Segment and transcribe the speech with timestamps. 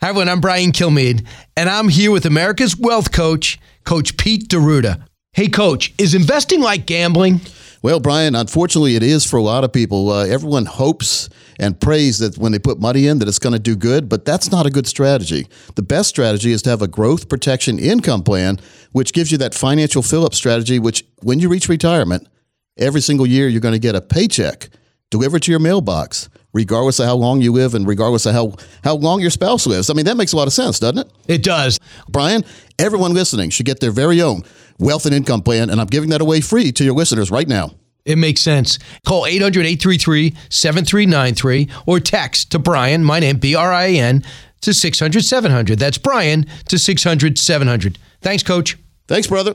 [0.00, 0.28] Hi, everyone.
[0.28, 5.04] I'm Brian Kilmeade, and I'm here with America's Wealth Coach, Coach Pete D'Arruda.
[5.32, 7.40] Hey, Coach, is investing like gambling?
[7.82, 10.10] Well, Brian, unfortunately, it is for a lot of people.
[10.10, 13.58] Uh, everyone hopes and prays that when they put money in that it's going to
[13.58, 15.48] do good, but that's not a good strategy.
[15.74, 18.60] The best strategy is to have a growth protection income plan,
[18.92, 20.78] which gives you that financial fill-up strategy.
[20.78, 22.28] Which, when you reach retirement,
[22.76, 24.70] every single year you're going to get a paycheck
[25.10, 28.54] delivered to your mailbox, regardless of how long you live and regardless of how
[28.84, 29.90] how long your spouse lives.
[29.90, 31.12] I mean, that makes a lot of sense, doesn't it?
[31.26, 31.78] It does.
[32.08, 32.44] Brian,
[32.78, 34.42] everyone listening should get their very own
[34.78, 37.72] wealth and income plan, and I'm giving that away free to your listeners right now.
[38.04, 38.78] It makes sense.
[39.06, 44.24] Call 800 833 7393 or text to Brian, my name, B R I N,
[44.62, 45.78] to 600 700.
[45.78, 47.98] That's Brian to 600 700.
[48.20, 48.78] Thanks, Coach.
[49.06, 49.54] Thanks, brother.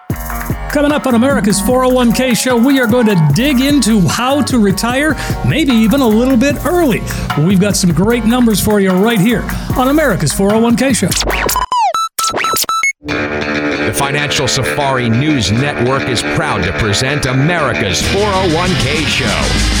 [0.71, 5.15] Coming up on America's 401k show, we are going to dig into how to retire,
[5.45, 7.01] maybe even a little bit early.
[7.45, 9.41] We've got some great numbers for you right here
[9.77, 11.09] on America's 401k show.
[13.03, 19.80] The Financial Safari News Network is proud to present America's 401k show.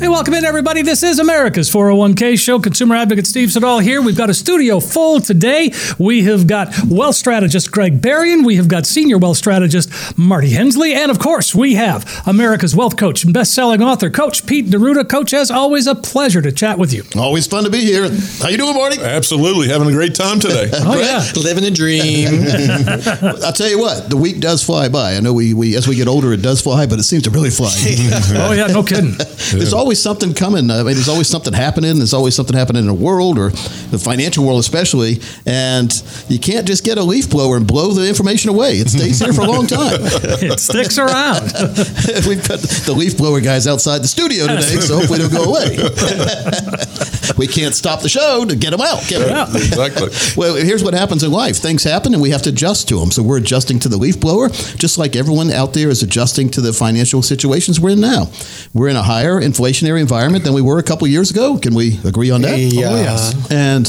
[0.00, 0.80] Hey, welcome in, everybody.
[0.80, 2.58] This is America's 401k show.
[2.58, 4.00] Consumer advocate Steve Siddall here.
[4.00, 5.74] We've got a studio full today.
[5.98, 8.42] We have got wealth strategist Greg Berrien.
[8.42, 10.94] We have got senior wealth strategist Marty Hensley.
[10.94, 15.06] And of course, we have America's wealth coach and best-selling author, Coach Pete D'Arruda.
[15.06, 17.02] Coach, as always, a pleasure to chat with you.
[17.14, 18.08] Always fun to be here.
[18.40, 19.02] How you doing, Marty?
[19.02, 19.68] Absolutely.
[19.68, 20.70] Having a great time today.
[20.72, 21.30] oh, yeah.
[21.36, 22.26] Living a dream.
[23.44, 25.16] I'll tell you what, the week does fly by.
[25.16, 27.30] I know we, we as we get older, it does fly, but it seems to
[27.30, 27.68] really fly.
[27.76, 29.12] oh, yeah, no kidding.
[29.52, 30.70] There's always something coming.
[30.70, 31.96] I mean, there's always something happening.
[31.96, 35.20] There's always something happening in the world or the financial world, especially.
[35.46, 35.90] And
[36.28, 38.72] you can't just get a leaf blower and blow the information away.
[38.72, 39.94] It stays here for a long time.
[40.00, 41.42] it sticks around.
[42.28, 45.76] We've got the leaf blower guys outside the studio today, so hopefully they'll go away.
[47.36, 49.06] we can't stop the show to get them out.
[49.08, 49.54] Get them out.
[49.54, 50.08] Exactly.
[50.36, 51.56] Well, here's what happens in life.
[51.56, 53.10] Things happen and we have to adjust to them.
[53.10, 56.60] So we're adjusting to the leaf blower, just like everyone out there is adjusting to
[56.60, 58.26] the financial situations we're in now.
[58.74, 59.40] We're in a higher
[59.80, 61.58] inflationary environment than we were a couple years ago.
[61.58, 62.58] Can we agree on that?
[62.58, 62.90] Yeah.
[62.90, 63.50] Oh, yes.
[63.50, 63.86] And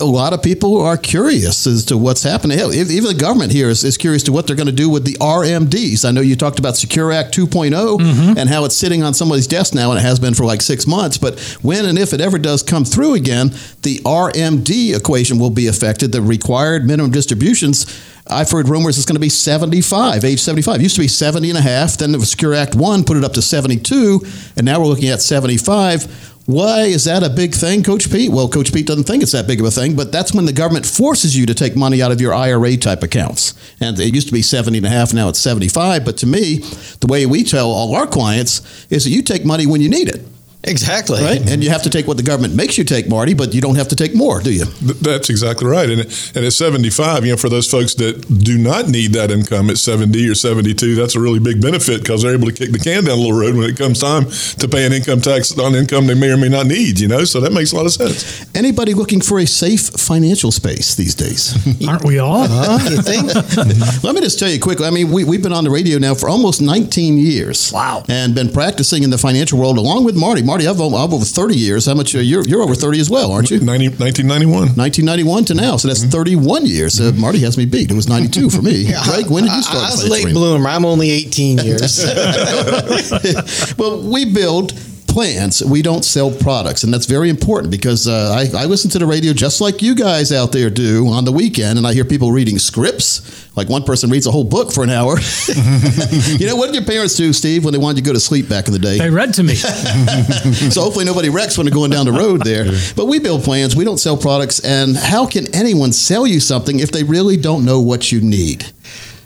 [0.00, 2.58] a lot of people are curious as to what's happening.
[2.58, 5.04] Hell, even the government here is, is curious to what they're going to do with
[5.04, 6.04] the RMDs.
[6.04, 8.38] I know you talked about Secure Act 2.0 mm-hmm.
[8.38, 10.86] and how it's sitting on somebody's desk now, and it has been for like six
[10.86, 11.16] months.
[11.16, 13.48] But when and if it ever does come through again,
[13.82, 16.12] the RMD equation will be affected.
[16.12, 17.86] The required minimum distributions.
[18.26, 20.76] I've heard rumors it's going to be 75, age 75.
[20.76, 21.96] It used to be 70 and a half.
[21.96, 24.20] Then the Secure Act 1 put it up to 72,
[24.56, 26.31] and now we're looking at 75.
[26.46, 28.32] Why is that a big thing, Coach Pete?
[28.32, 30.52] Well, Coach Pete doesn't think it's that big of a thing, but that's when the
[30.52, 33.54] government forces you to take money out of your IRA type accounts.
[33.80, 36.04] And it used to be 70 and a half, now it's 75.
[36.04, 36.58] But to me,
[36.98, 40.08] the way we tell all our clients is that you take money when you need
[40.08, 40.20] it.
[40.64, 41.20] Exactly.
[41.20, 41.50] Right?
[41.50, 43.74] And you have to take what the government makes you take, Marty, but you don't
[43.74, 44.64] have to take more, do you?
[44.64, 45.90] That's exactly right.
[45.90, 49.70] And, and at 75, you know, for those folks that do not need that income
[49.70, 52.78] at 70 or 72, that's a really big benefit because they're able to kick the
[52.78, 54.26] can down a little road when it comes time
[54.58, 57.24] to pay an income tax on income they may or may not need, you know?
[57.24, 58.46] So that makes a lot of sense.
[58.54, 61.56] Anybody looking for a safe financial space these days?
[61.88, 62.42] Aren't we all?
[62.42, 63.34] You think?
[64.04, 64.86] Let me just tell you quickly.
[64.86, 67.72] I mean, we, we've been on the radio now for almost 19 years.
[67.72, 68.04] Wow.
[68.08, 70.42] And been practicing in the financial world along with Marty.
[70.52, 71.86] Marty, I've, o- I've over 30 years.
[71.86, 72.14] How much?
[72.14, 73.58] Uh, you're, you're over 30 as well, aren't you?
[73.60, 74.76] 90, 1991.
[74.76, 75.78] 1991 to now.
[75.78, 77.00] So that's 31 years.
[77.00, 77.90] Uh, Marty has me beat.
[77.90, 78.84] It was 92 for me.
[79.04, 79.78] Greg, when did you start?
[79.78, 80.68] I, I was a financial late bloomer.
[80.68, 82.04] I'm only 18 years.
[83.78, 84.74] well, we build
[85.12, 85.62] plans.
[85.62, 89.06] We don't sell products, and that's very important because uh, I, I listen to the
[89.06, 92.32] radio just like you guys out there do on the weekend, and I hear people
[92.32, 93.46] reading scripts.
[93.54, 95.18] Like one person reads a whole book for an hour.
[96.38, 98.20] you know what did your parents do, Steve, when they wanted you to go to
[98.20, 98.96] sleep back in the day?
[98.98, 99.54] They read to me.
[100.70, 102.64] so hopefully nobody wrecks when they're going down the road there.
[102.96, 103.76] But we build plans.
[103.76, 104.60] We don't sell products.
[104.60, 108.64] And how can anyone sell you something if they really don't know what you need?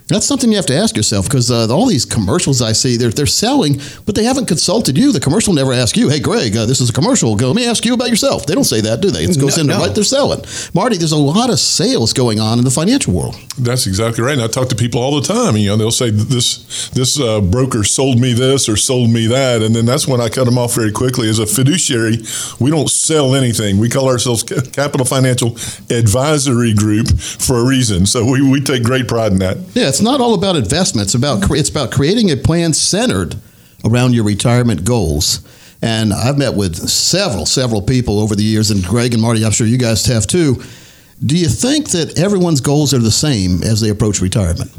[0.09, 3.11] That's something you have to ask yourself because uh, all these commercials I see, they're,
[3.11, 5.11] they're selling, but they haven't consulted you.
[5.11, 7.35] The commercial never asks you, hey, Greg, uh, this is a commercial.
[7.35, 8.47] Go, let me ask you about yourself.
[8.47, 9.25] They don't say that, do they?
[9.25, 9.81] It goes No, into no.
[9.81, 10.45] what they're selling.
[10.75, 13.35] Marty, there's a lot of sales going on in the financial world.
[13.59, 14.35] That's exactly right.
[14.35, 15.57] And I talk to people all the time.
[15.57, 19.63] You know, they'll say this this uh, broker sold me this or sold me that,
[19.63, 21.29] and then that's when I cut them off very quickly.
[21.29, 22.19] As a fiduciary,
[22.61, 23.79] we don't sell anything.
[23.79, 25.57] We call ourselves Capital Financial
[25.91, 28.05] Advisory Group for a reason.
[28.05, 29.57] So we, we take great pride in that.
[29.75, 31.15] Yeah, it's not all about investments.
[31.15, 33.37] It's about it's about creating a plan centered
[33.85, 35.41] around your retirement goals.
[35.83, 39.53] And I've met with several several people over the years, and Greg and Marty, I'm
[39.53, 40.63] sure you guys have too.
[41.25, 44.71] Do you think that everyone's goals are the same as they approach retirement?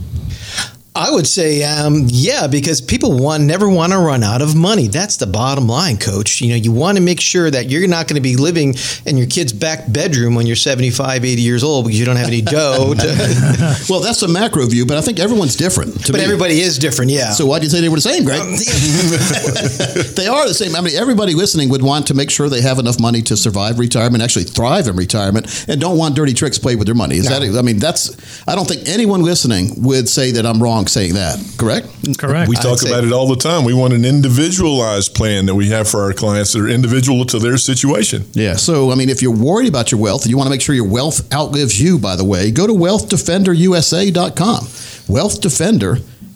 [0.97, 4.87] I would say, um, yeah, because people want never want to run out of money.
[4.87, 6.41] That's the bottom line, Coach.
[6.41, 8.73] You know, you want to make sure that you're not going to be living
[9.05, 12.27] in your kid's back bedroom when you're 75, 80 years old because you don't have
[12.27, 12.95] any dough.
[12.95, 15.93] To, Well, that's a macro view, but I think everyone's different.
[16.07, 16.21] But me.
[16.21, 17.29] everybody is different, yeah.
[17.29, 18.41] So why do you say they were the same, Greg?
[18.41, 18.51] Um,
[20.15, 20.75] they are the same.
[20.75, 23.77] I mean, everybody listening would want to make sure they have enough money to survive
[23.77, 27.17] retirement, actually thrive in retirement, and don't want dirty tricks played with their money.
[27.17, 27.43] Is that?
[27.43, 28.17] I mean, that's.
[28.47, 31.39] I don't think anyone listening would say that I'm wrong saying that.
[31.57, 31.87] Correct?
[32.17, 32.49] Correct.
[32.49, 33.63] We talk say- about it all the time.
[33.63, 37.39] We want an individualized plan that we have for our clients that are individual to
[37.39, 38.25] their situation.
[38.33, 38.55] Yeah.
[38.55, 40.87] So, I mean, if you're worried about your wealth, you want to make sure your
[40.87, 44.67] wealth outlives you, by the way, go to wealthdefenderusa.com.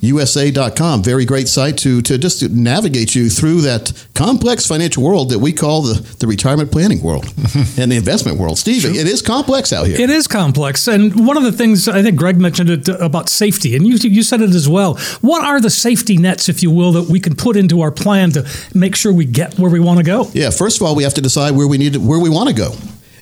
[0.02, 1.04] Wealthdefenderusa.com.
[1.04, 5.40] Very great site to, to just to navigate you through that complex financial world that
[5.40, 7.26] we call the, the retirement planning world
[7.78, 8.58] and the investment world.
[8.58, 10.00] Steve, it is complex out here.
[10.00, 13.30] It is complex, and one of the things I think Greg mentioned it uh, about
[13.30, 14.96] safety, and you you said it as well.
[15.22, 18.32] What are the safety nets, if you will, that we can put into our plan
[18.32, 20.30] to make sure we get where we want to go?
[20.34, 22.50] Yeah, first of all, we have to decide where we need to, where we want
[22.50, 22.74] to go.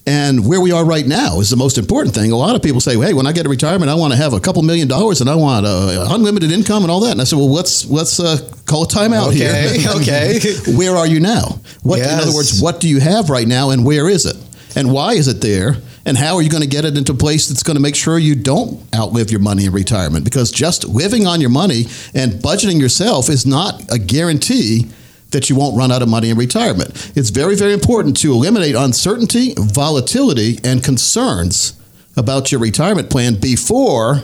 [0.10, 2.32] And where we are right now is the most important thing.
[2.32, 4.34] A lot of people say, "Hey, when I get to retirement, I want to have
[4.34, 7.26] a couple million dollars and I want uh, unlimited income and all that." And I
[7.26, 9.92] said, "Well, let's let's uh, call a timeout Okay, here.
[9.98, 10.40] okay.
[10.76, 11.62] where are you now?
[11.84, 14.36] What, in other words, what do you have right now, and where is it,
[14.76, 15.76] and why is it there,
[16.08, 18.18] and how are you going to get it into place that's going to make sure
[18.18, 20.26] you don't outlive your money in retirement?
[20.26, 21.86] Because just living on your money
[22.16, 24.90] and budgeting yourself is not a guarantee
[25.32, 27.12] that you won't run out of money in retirement.
[27.16, 31.74] It's very, very important to eliminate uncertainty, volatility, and concerns
[32.18, 34.24] about your retirement plan before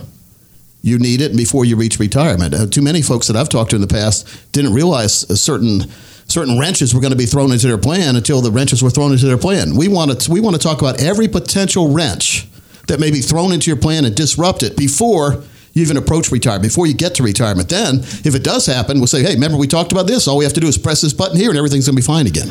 [0.82, 2.54] you need it and before you reach retirement.
[2.54, 5.82] Uh, too many folks that I've talked to in the past didn't realize certain
[6.28, 9.12] certain wrenches were going to be thrown into their plan until the wrenches were thrown
[9.12, 9.76] into their plan.
[9.76, 12.48] We want to we want to talk about every potential wrench
[12.88, 15.44] that may be thrown into your plan and disrupt it before
[15.76, 17.70] you even approach retirement, before you get to retirement.
[17.70, 20.26] Then, if it does happen, we'll say, hey, remember we talked about this?
[20.28, 22.06] All we have to do is press this button here and everything's going to be
[22.06, 22.50] fine again.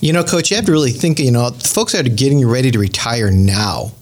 [0.00, 2.78] You know, Coach, you have to really think, you know, folks are getting ready to
[2.78, 3.92] retire now,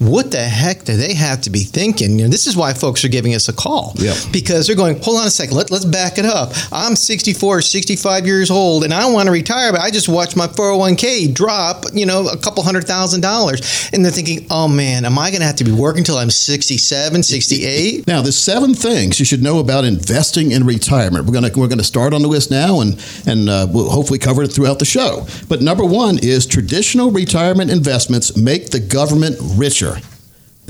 [0.00, 2.18] what the heck do they have to be thinking?
[2.18, 3.92] You know, this is why folks are giving us a call.
[3.96, 4.16] Yep.
[4.32, 6.52] Because they're going, hold on a second, let, let's back it up.
[6.72, 10.46] I'm 64, 65 years old, and I want to retire, but I just watched my
[10.46, 13.90] 401k drop, you know, a couple hundred thousand dollars.
[13.92, 16.30] And they're thinking, oh man, am I going to have to be working until I'm
[16.30, 18.06] 67, 68?
[18.06, 21.26] Now, there's seven things you should know about investing in retirement.
[21.26, 24.42] We're gonna we're gonna start on the list now, and and uh, we'll hopefully cover
[24.42, 25.26] it throughout the show.
[25.48, 29.89] But number one is traditional retirement investments make the government richer.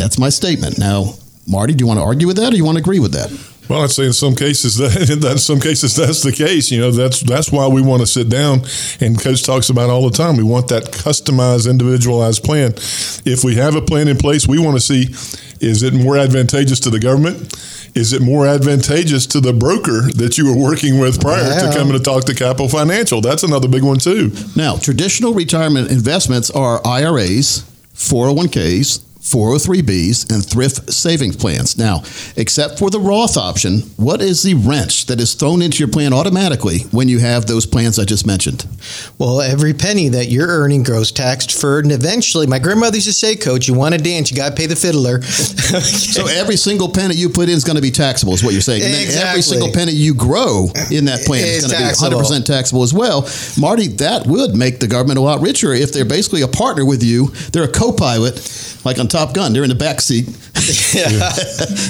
[0.00, 0.79] That's my statement.
[0.79, 1.14] Now,
[1.47, 3.31] Marty, do you want to argue with that, or you want to agree with that?
[3.69, 6.70] Well, I'd say in some cases that, that in some cases that's the case.
[6.73, 8.62] You know, that's that's why we want to sit down
[9.00, 10.36] and Coach talks about all the time.
[10.36, 12.72] We want that customized, individualized plan.
[13.24, 15.15] If we have a plan in place, we want to see
[15.60, 17.55] is it more advantageous to the government?
[17.94, 21.93] Is it more advantageous to the broker that you were working with prior to coming
[21.93, 23.20] to talk to Capital Financial?
[23.20, 24.32] That's another big one too.
[24.56, 31.79] Now, traditional retirement investments are IRAs, 401ks, 403bs, and thrift savings plans.
[31.79, 32.03] Now,
[32.37, 36.13] except for the Roth option, what is the wrench that is thrown into your plan
[36.13, 38.67] automatically when you have those plans I just mentioned?
[39.19, 43.13] Well, every penny that you're earning grows tax deferred, and eventually, my grandmother used to
[43.13, 45.20] say, "Coach, you want to dance, you got to pay the fiddler."
[46.10, 48.60] So every single penny you put in is going to be taxable, is what you're
[48.60, 48.82] saying.
[48.82, 52.25] And then every single penny you grow in that plan is Is going to be
[52.25, 53.29] 100% taxable as well.
[53.58, 57.03] Marty, that would make the government a lot richer if they're basically a partner with
[57.05, 57.29] you.
[57.53, 59.53] They're a co-pilot, like on Top Gun.
[59.53, 60.27] They're in the back seat.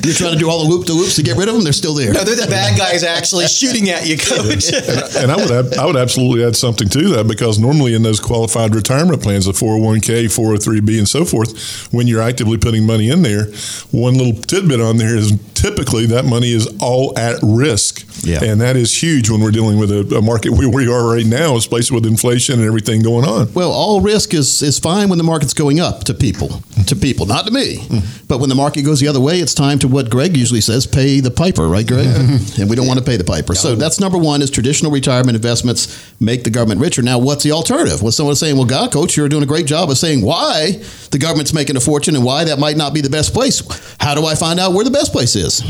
[0.05, 1.65] You're trying to do all the loop de loops to get rid of them.
[1.65, 2.13] They're still there.
[2.13, 4.73] no, they're the bad guys actually shooting at you, Coach.
[5.17, 8.21] and I would add, I would absolutely add something to that because normally in those
[8.21, 13.23] qualified retirement plans, the 401k, 403b, and so forth, when you're actively putting money in
[13.23, 13.47] there,
[13.91, 18.07] one little tidbit on there is typically that money is all at risk.
[18.25, 18.43] Yeah.
[18.43, 21.27] And that is huge when we're dealing with a, a market where we are right
[21.27, 23.53] now, especially with inflation and everything going on.
[23.55, 26.63] Well, all risk is, is fine when the market's going up to people.
[26.87, 27.20] To people.
[27.21, 27.87] People, not to me.
[28.29, 30.87] But when the market goes the other way, it's time to what Greg usually says:
[30.87, 32.07] pay the piper, right, Greg?
[32.59, 33.55] and we don't want to pay the piper.
[33.55, 37.03] So that's number one: is traditional retirement investments make the government richer.
[37.03, 38.03] Now, what's the alternative?
[38.03, 40.73] Well, someone's saying, "Well, God, coach, you're doing a great job of saying why
[41.11, 43.63] the government's making a fortune and why that might not be the best place.
[43.99, 45.63] How do I find out where the best place is?"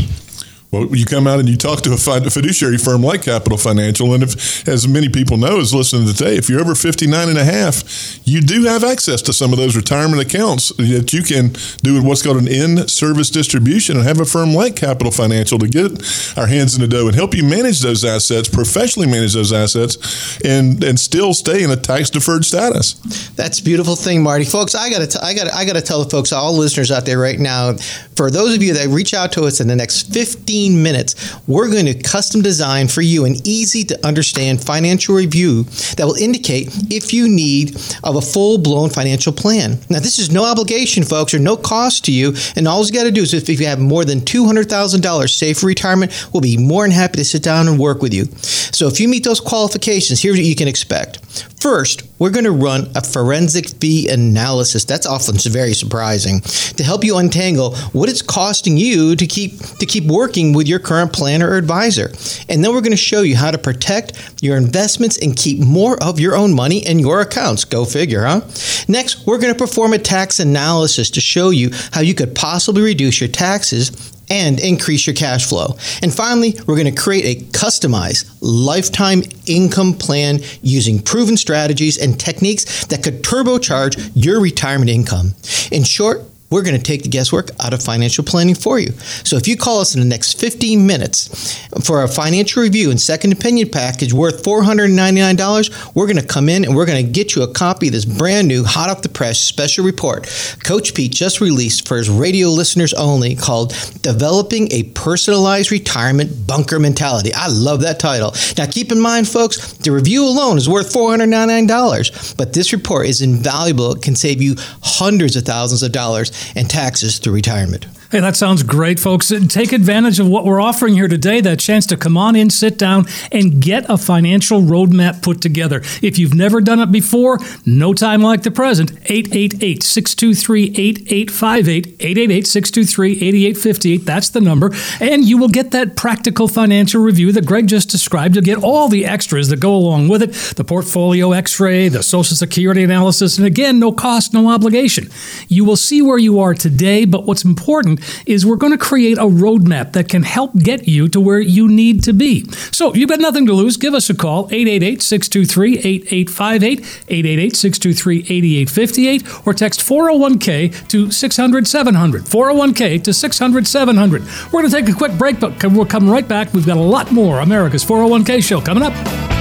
[0.73, 4.23] Well, you come out and you talk to a fiduciary firm like Capital Financial, and
[4.23, 7.83] if, as many people know, is listening today, if you're over 59 and a half,
[8.25, 12.23] you do have access to some of those retirement accounts that you can do what's
[12.23, 15.91] called an in-service distribution and have a firm like Capital Financial to get
[16.39, 20.39] our hands in the dough and help you manage those assets, professionally manage those assets,
[20.45, 22.93] and and still stay in a tax-deferred status.
[23.31, 24.45] That's a beautiful thing, Marty.
[24.45, 27.07] Folks, I got to I got I got to tell the folks, all listeners out
[27.07, 27.75] there right now,
[28.15, 31.71] for those of you that reach out to us in the next 15 minutes, we're
[31.71, 35.63] going to custom design for you an easy to understand financial review
[35.97, 39.79] that will indicate if you need of a full-blown financial plan.
[39.89, 43.05] Now, this is no obligation, folks, or no cost to you, and all you got
[43.05, 46.85] to do is if you have more than $200,000 saved for retirement, we'll be more
[46.85, 48.27] than happy to sit down and work with you.
[48.73, 51.19] So if you meet those qualifications, here's what you can expect.
[51.61, 54.85] First, we're going to run a forensic fee analysis.
[54.85, 59.85] That's often very surprising to help you untangle what it's costing you to keep to
[59.85, 62.13] keep working with your current planner or advisor.
[62.49, 66.03] And then we're going to show you how to protect your investments and keep more
[66.03, 67.67] of your own money in your accounts.
[67.67, 68.41] Go figure, huh?
[68.89, 72.81] Next, we're going to perform a tax analysis to show you how you could possibly
[72.81, 75.77] reduce your taxes and increase your cash flow.
[76.03, 82.19] And finally, we're going to create a customized lifetime income plan using proven strategies and
[82.19, 85.35] techniques that could turbocharge your retirement income.
[85.71, 88.93] In short, we're going to take the guesswork out of financial planning for you.
[89.25, 93.01] So if you call us in the next 15 minutes for a financial review and
[93.01, 97.35] second opinion package worth $499, we're going to come in and we're going to get
[97.35, 100.27] you a copy of this brand new, hot off the press special report
[100.65, 103.71] Coach Pete just released for his radio listeners only called
[104.03, 107.33] Developing a Personalized Retirement Bunker Mentality.
[107.35, 108.35] I love that title.
[108.59, 113.21] Now keep in mind, folks, the review alone is worth $499, but this report is
[113.21, 113.93] invaluable.
[113.93, 117.87] It can save you hundreds of thousands of dollars and taxes through retirement.
[118.11, 119.33] Hey, that sounds great, folks.
[119.47, 122.77] Take advantage of what we're offering here today that chance to come on in, sit
[122.77, 125.81] down, and get a financial roadmap put together.
[126.03, 128.91] If you've never done it before, no time like the present.
[129.05, 131.87] 888 623 8858.
[132.01, 134.05] 888 623 8858.
[134.05, 134.73] That's the number.
[134.99, 138.35] And you will get that practical financial review that Greg just described.
[138.35, 142.03] You'll get all the extras that go along with it the portfolio x ray, the
[142.03, 145.09] Social Security analysis, and again, no cost, no obligation.
[145.47, 149.19] You will see where you are today, but what's important is we're going to create
[149.19, 152.45] a roadmap that can help get you to where you need to be.
[152.73, 153.77] So you've got nothing to lose.
[153.77, 161.67] Give us a call, 888 623 8858, 888 623 8858, or text 401k to 600
[161.67, 162.25] 700.
[162.25, 164.23] 401k to 600 700.
[164.53, 166.53] We're going to take a quick break, but we'll come right back.
[166.53, 169.40] We've got a lot more America's 401k show coming up.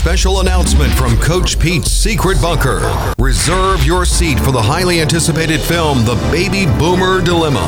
[0.00, 2.80] Special announcement from Coach Pete's Secret Bunker.
[3.18, 7.60] Reserve your seat for the highly anticipated film, The Baby Boomer Dilemma.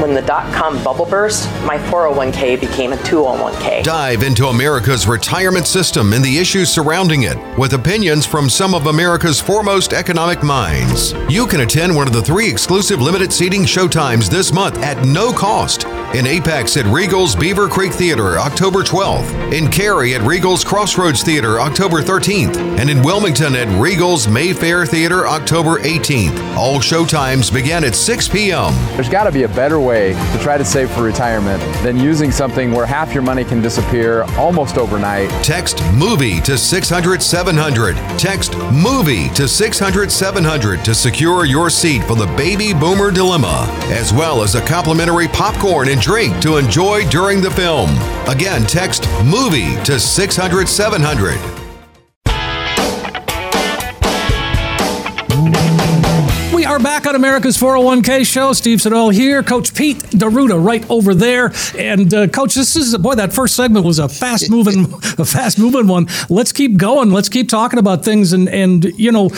[0.00, 3.82] When the dot com bubble burst, my 401k became a 201k.
[3.82, 8.86] Dive into America's retirement system and the issues surrounding it with opinions from some of
[8.86, 11.14] America's foremost economic minds.
[11.28, 15.32] You can attend one of the three exclusive limited seating showtimes this month at no
[15.32, 15.84] cost.
[16.14, 19.50] In Apex at Regal's Beaver Creek Theater, October 12th.
[19.50, 22.58] In Cary at Regal's Crossroads Theater, October 13th.
[22.78, 26.54] And in Wilmington at Regal's Mayfair Theater, October 18th.
[26.54, 28.74] All showtimes begin at 6 p.m.
[28.94, 32.30] There's got to be a better way to try to save for retirement than using
[32.30, 35.30] something where half your money can disappear almost overnight.
[35.42, 37.96] Text MOVIE to 600 700.
[38.18, 44.12] Text MOVIE to 600 700 to secure your seat for the Baby Boomer Dilemma, as
[44.12, 47.88] well as a complimentary popcorn and drink to enjoy during the film.
[48.28, 51.38] Again, text MOVIE to 600 700.
[56.52, 58.52] We are back on America's 401k show.
[58.52, 59.44] Steve Siddall here.
[59.44, 61.52] Coach Pete D'Arruda right over there.
[61.78, 65.56] And uh, Coach, this is boy, that first segment was a fast moving, a fast
[65.56, 66.08] moving one.
[66.28, 67.10] Let's keep going.
[67.10, 68.32] Let's keep talking about things.
[68.32, 69.30] And and you know,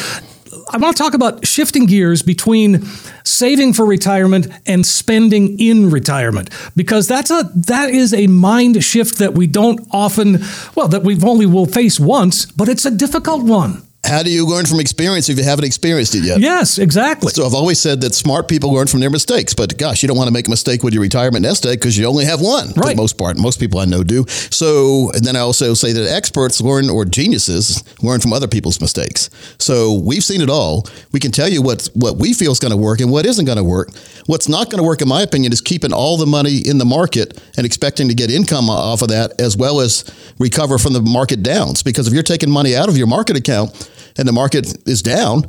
[0.75, 2.85] I want to talk about shifting gears between
[3.23, 9.19] saving for retirement and spending in retirement because that's a that is a mind shift
[9.19, 10.43] that we don't often
[10.75, 13.84] well that we've only will face once, but it's a difficult one.
[14.05, 16.41] How do you learn from experience if you haven't experienced it yet?
[16.41, 17.31] Yes, exactly.
[17.33, 20.17] So I've always said that smart people learn from their mistakes, but gosh, you don't
[20.17, 22.73] want to make a mistake with your retirement nest egg because you only have one.
[22.73, 22.97] For Right.
[22.97, 24.27] the most part, most people I know do.
[24.29, 28.81] So, and then I also say that experts learn or geniuses learn from other people's
[28.81, 29.31] mistakes.
[29.59, 30.87] So we've seen it all.
[31.13, 33.45] We can tell you what what we feel is going to work and what isn't
[33.45, 33.89] going to work.
[34.27, 36.85] What's not going to work, in my opinion, is keeping all the money in the
[36.85, 40.05] market and expecting to get income off of that, as well as
[40.39, 41.83] recover from the market downs.
[41.83, 45.45] Because if you're taking money out of your market account and the market is down,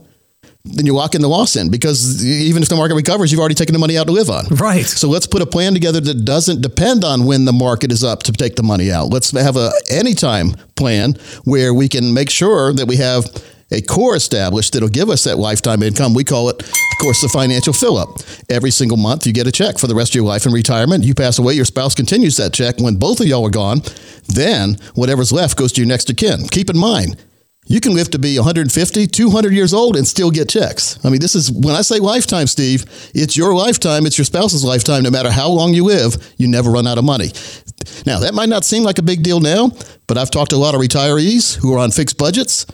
[0.65, 3.55] then you lock in the loss in because even if the market recovers, you've already
[3.55, 4.45] taken the money out to live on.
[4.47, 4.85] Right.
[4.85, 8.23] So let's put a plan together that doesn't depend on when the market is up
[8.23, 9.09] to take the money out.
[9.09, 13.25] Let's have a anytime plan where we can make sure that we have
[13.71, 16.13] a core established that'll give us that lifetime income.
[16.13, 18.09] We call it, of course, the financial fill up.
[18.49, 21.03] Every single month, you get a check for the rest of your life in retirement.
[21.03, 22.79] You pass away, your spouse continues that check.
[22.79, 23.81] When both of y'all are gone,
[24.27, 26.47] then whatever's left goes to your next of kin.
[26.49, 27.23] Keep in mind,
[27.67, 30.99] you can live to be 150, 200 years old and still get checks.
[31.03, 34.63] I mean, this is when I say lifetime, Steve, it's your lifetime, it's your spouse's
[34.63, 35.03] lifetime.
[35.03, 37.31] No matter how long you live, you never run out of money.
[38.05, 39.71] Now, that might not seem like a big deal now,
[40.07, 42.65] but I've talked to a lot of retirees who are on fixed budgets.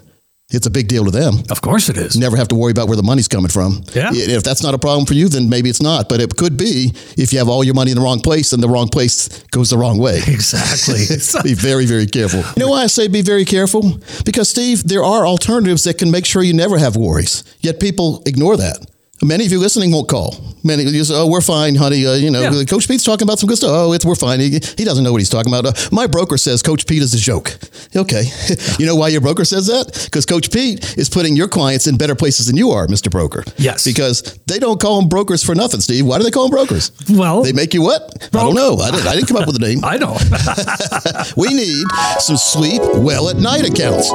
[0.52, 1.36] It's a big deal to them.
[1.50, 2.18] Of course it is.
[2.18, 3.84] Never have to worry about where the money's coming from.
[3.94, 4.12] Yeah.
[4.14, 6.10] If that's not a problem for you, then maybe it's not.
[6.10, 8.62] But it could be if you have all your money in the wrong place and
[8.62, 10.18] the wrong place goes the wrong way.
[10.28, 11.06] Exactly.
[11.44, 12.44] be very, very careful.
[12.62, 13.98] You know why I say be very careful?
[14.26, 17.44] Because, Steve, there are alternatives that can make sure you never have worries.
[17.62, 18.86] Yet people ignore that.
[19.24, 20.36] Many of you listening won't call.
[20.64, 22.64] Many of you say, "Oh, we're fine, honey." Uh, you know, Yeah.
[22.66, 23.72] Coach Pete's talking about some good stuff.
[23.72, 24.40] Oh, it's we're fine.
[24.40, 25.66] He, he doesn't know what he's talking about.
[25.66, 27.58] Uh, my broker says Coach Pete is a joke.
[27.96, 28.24] Okay,
[28.80, 30.02] you know why your broker says that?
[30.06, 33.44] Because Coach Pete is putting your clients in better places than you are, Mister Broker.
[33.58, 33.84] Yes.
[33.84, 36.06] Because they don't call them brokers for nothing, Steve.
[36.06, 36.92] Why do they call them brokers?
[37.10, 38.28] Well- they make you what?
[38.34, 38.78] I don't know.
[38.78, 39.84] I didn't, I didn't come up with the name.
[39.84, 40.18] I know.
[41.38, 41.86] We need
[42.20, 44.10] some sleep well at night accounts.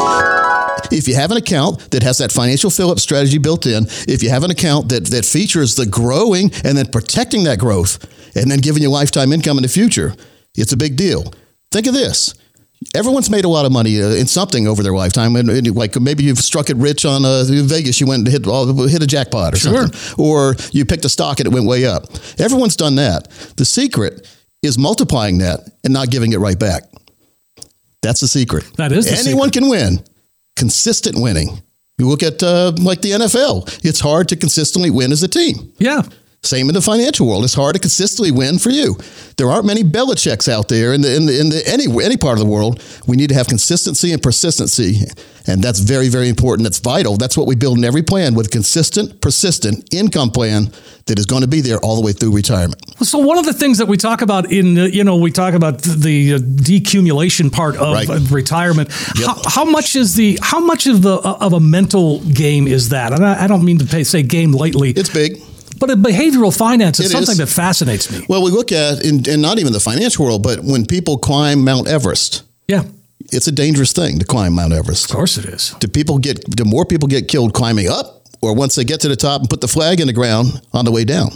[0.92, 4.22] If you have an account that has that financial fill up strategy built in, if
[4.22, 7.98] you have an account that, that features the growing and then protecting that growth
[8.36, 10.14] and then giving you lifetime income in the future,
[10.56, 11.32] it's a big deal.
[11.70, 12.34] Think of this.
[12.94, 16.24] Everyone's made a lot of money uh, in something over their lifetime, and, like maybe
[16.24, 18.00] you've struck it rich on uh, Vegas.
[18.00, 18.44] You went and hit
[18.90, 19.86] hit a jackpot or Sure.
[19.88, 22.04] something, or you picked a stock and it went way up.
[22.38, 23.30] Everyone's done that.
[23.56, 24.28] The secret
[24.62, 26.82] is multiplying that and not giving it right back.
[28.02, 28.64] That's the secret.
[28.76, 30.04] That is the anyone can win.
[30.54, 31.62] Consistent winning.
[31.98, 33.80] You look at uh, like the NFL.
[33.84, 35.72] It's hard to consistently win as a team.
[35.78, 36.02] yeah.
[36.46, 37.44] Same in the financial world.
[37.44, 38.96] It's hard to consistently win for you.
[39.36, 42.34] There aren't many Belichicks out there in the in the, in the any any part
[42.38, 42.82] of the world.
[43.06, 45.00] We need to have consistency and persistency,
[45.46, 46.64] and that's very very important.
[46.64, 47.16] That's vital.
[47.16, 50.70] That's what we build in every plan with consistent, persistent income plan
[51.06, 52.80] that is going to be there all the way through retirement.
[53.02, 55.54] So one of the things that we talk about in uh, you know we talk
[55.54, 58.08] about the uh, decumulation part of Right.
[58.10, 58.88] uh, retirement.
[59.16, 59.26] Yep.
[59.26, 63.12] How, how much is the how much of the of a mental game is that?
[63.12, 65.40] And I, I don't mean to pay, say game lightly, It's big.
[65.78, 67.38] But a behavioral finance is It something is.
[67.38, 68.24] that fascinates me.
[68.28, 71.64] Well, we look at in, in not even the financial world, but when people climb
[71.64, 72.84] Mount Everest, Yeah,
[73.32, 75.10] it's a dangerous thing to climb Mount Everest.
[75.10, 75.74] of course it is.
[75.80, 79.08] do people get do more people get killed climbing up or once they get to
[79.08, 81.30] the top and put the flag in the ground on the way down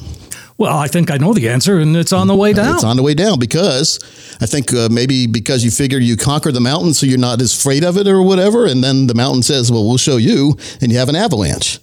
[0.59, 2.75] Well, I think I know the answer, and it's on the way down.
[2.75, 3.99] it's on the way down because
[4.41, 7.53] i think uh, maybe because you figure you conquer the mountain so you're not as
[7.55, 10.93] afraid of it or whatever and then the mountain says well we'll show you and
[10.93, 11.79] you have an avalanche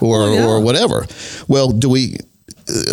[0.00, 0.46] or yeah.
[0.46, 1.06] or whatever.
[1.48, 2.18] Well do we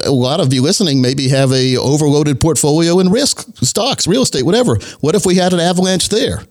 [0.06, 4.44] a lot of you listening maybe have a overloaded portfolio in risk stocks real estate
[4.44, 4.78] whatever.
[5.00, 6.44] What if we had an avalanche there?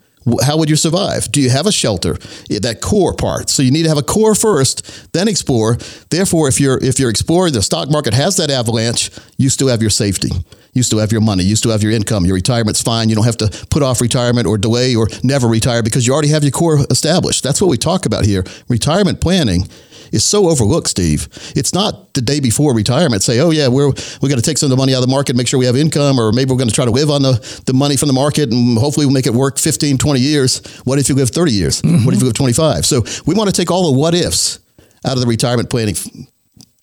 [0.45, 1.33] How would you survive?
[1.33, 2.17] Do you have a shelter?
[2.49, 3.51] Yeah, that core part.
[3.51, 5.77] So you need to have a core first then explore.
[6.11, 9.81] Therefore if you're if you're exploring the stock market has that avalanche you still have
[9.81, 10.31] your safety
[10.73, 13.25] you still have your money you still have your income your retirement's fine you don't
[13.25, 16.51] have to put off retirement or delay or never retire because you already have your
[16.51, 19.67] core established that's what we talk about here retirement planning
[20.13, 21.29] is so overlooked, Steve.
[21.57, 23.23] It's not the day before retirement.
[23.23, 25.11] Say, oh yeah, we're we got to take some of the money out of the
[25.11, 27.23] market, make sure we have income, or maybe we're going to try to live on
[27.23, 30.65] the, the money from the market, and hopefully we'll make it work 15, 20 years.
[30.85, 31.81] What if you live 30 years?
[31.83, 32.27] What if you mm-hmm.
[32.27, 32.87] live 25?
[32.87, 34.61] So we want to take all the what ifs
[35.05, 35.97] out of the retirement planning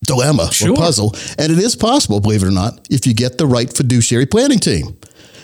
[0.05, 0.71] dilemma Sure.
[0.71, 3.71] or puzzle, and it is possible, believe it or not, if you get the right
[3.75, 4.97] fiduciary planning team.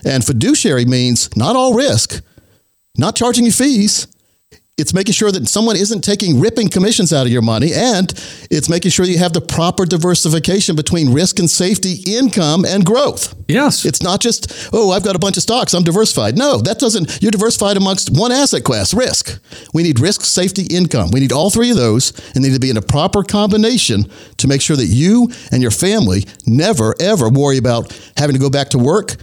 [0.04, 2.22] And fiduciary means not all risk,
[2.98, 4.08] not charging you fees.
[4.78, 8.12] It's making sure that someone isn't taking ripping commissions out of your money, and
[8.52, 13.34] it's making sure you have the proper diversification between risk and safety, income and growth.
[13.48, 13.86] Yes.
[13.86, 16.38] It's not just, oh, I've got a bunch of stocks, I'm diversified.
[16.38, 19.40] No, that doesn't, you're diversified amongst one asset class, risk.
[19.74, 21.10] We need risk, safety, income.
[21.14, 24.12] We need all three of those and they need to be in a proper combination
[24.38, 28.50] to make sure that you and your family never, ever worry about having to go
[28.50, 29.16] back to work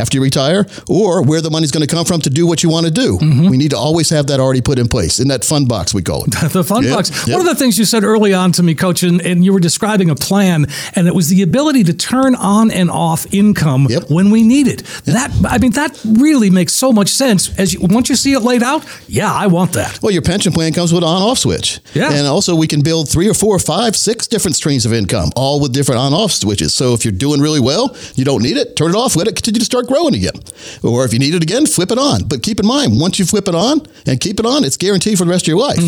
[0.00, 2.68] after you retire, or where the money's going to come from to do what you
[2.70, 3.18] want to do.
[3.18, 3.48] Mm-hmm.
[3.50, 6.02] We need to always have that already put in place in that fund box we
[6.02, 6.30] call it.
[6.52, 7.28] the fun Yep, box.
[7.28, 7.36] yep.
[7.38, 9.60] One of the things you said early on to me, Coach, and, and you were
[9.60, 14.30] describing a plan, and it was the ability to turn on and off income when
[14.30, 14.82] we need it.
[15.04, 17.56] That I mean, that really makes so much sense.
[17.58, 20.00] As you, once you see it laid out, yeah, I want that.
[20.02, 21.80] Well, your pension plan comes with an on-off switch.
[21.94, 22.12] Yeah.
[22.12, 25.60] And also we can build three or four, five, six different streams of income, all
[25.60, 26.72] with different on-off switches.
[26.72, 29.34] So if you're doing really well, you don't need it, turn it off, let it
[29.36, 30.38] continue to start growing again.
[30.82, 32.28] Or if you need it again, flip it on.
[32.28, 35.18] But keep in mind, once you flip it on and keep it on, it's guaranteed
[35.18, 35.78] for the rest of your life.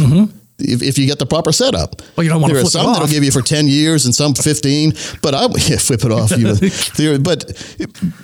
[0.59, 1.97] If, if you get the proper setup.
[1.97, 2.13] Mm-hmm.
[2.17, 3.11] Well, you don't wanna There are flip it some that'll off.
[3.11, 6.31] give you for 10 years and some 15, but I yeah, flip it off.
[6.31, 7.41] You, but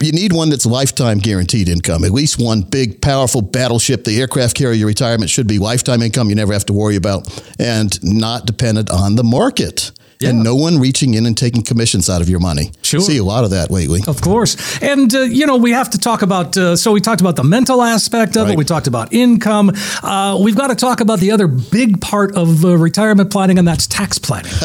[0.00, 2.04] you need one that's lifetime guaranteed income.
[2.04, 6.36] At least one big, powerful battleship, the aircraft carrier retirement should be lifetime income you
[6.36, 7.26] never have to worry about
[7.58, 9.90] and not dependent on the market.
[10.24, 12.72] And no one reaching in and taking commissions out of your money.
[12.82, 13.00] Sure.
[13.00, 14.00] See a lot of that lately.
[14.06, 14.56] Of course.
[14.82, 17.44] And, uh, you know, we have to talk about, uh, so we talked about the
[17.44, 18.56] mental aspect of it.
[18.56, 19.72] We talked about income.
[20.02, 23.68] Uh, we've got to talk about the other big part of uh, retirement planning, and
[23.68, 24.52] that's tax planning.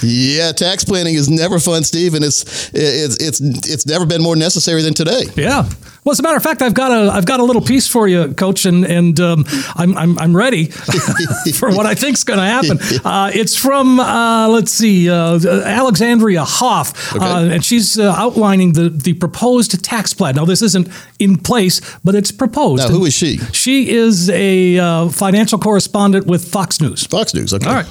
[0.00, 4.36] Yeah, tax planning is never fun, Steve, and it's it's it's it's never been more
[4.36, 5.22] necessary than today.
[5.36, 5.68] Yeah.
[6.08, 8.08] Well, as a matter of fact, I've got a I've got a little piece for
[8.08, 9.44] you, Coach, and and um,
[9.76, 10.64] I'm, I'm I'm ready
[11.54, 12.78] for what I think's going to happen.
[13.04, 18.88] Uh, it's from uh, let's see, uh, Alexandria Hoff, uh, and she's uh, outlining the
[18.88, 20.36] the proposed tax plan.
[20.36, 22.84] Now, this isn't in place, but it's proposed.
[22.84, 23.36] Now, who is she?
[23.52, 27.04] She is a uh, financial correspondent with Fox News.
[27.04, 27.52] Fox News.
[27.52, 27.68] Okay.
[27.68, 27.86] All right,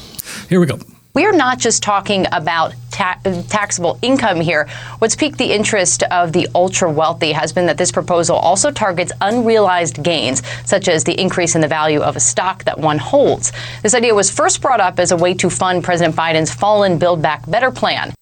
[0.49, 0.79] here we go.
[1.17, 4.67] We are not just talking about ta- taxable income here.
[4.99, 9.11] What's piqued the interest of the ultra wealthy has been that this proposal also targets
[9.19, 13.51] unrealized gains, such as the increase in the value of a stock that one holds.
[13.81, 17.19] This idea was first brought up as a way to fund President Biden's fallen Build
[17.19, 18.13] Back Better plan.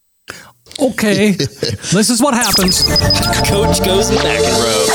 [0.80, 2.84] Okay, this is what happens.
[3.46, 4.86] Coach goes in back row.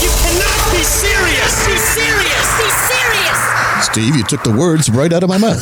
[0.00, 1.66] You cannot be serious.
[1.66, 2.37] Be serious.
[3.92, 5.58] Steve, you took the words right out of my mouth.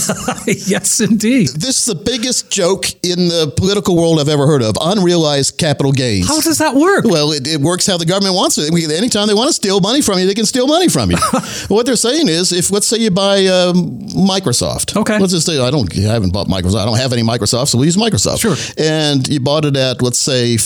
[0.69, 1.49] yes, indeed.
[1.49, 4.75] This is the biggest joke in the political world I've ever heard of.
[4.81, 6.27] Unrealized capital gains.
[6.29, 7.05] How does that work?
[7.05, 8.73] Well, it, it works how the government wants it.
[8.73, 11.17] We- Anytime they want to steal money from you, they can steal money from you.
[11.69, 14.97] what they're saying is, if let's say you buy um, Microsoft.
[14.97, 15.19] Okay.
[15.19, 15.93] Let's just say I don't.
[15.97, 16.83] I haven't bought Microsoft.
[16.83, 18.41] I don't have any Microsoft, so we use Microsoft.
[18.41, 18.57] Sure.
[18.79, 20.57] And you bought it at let's say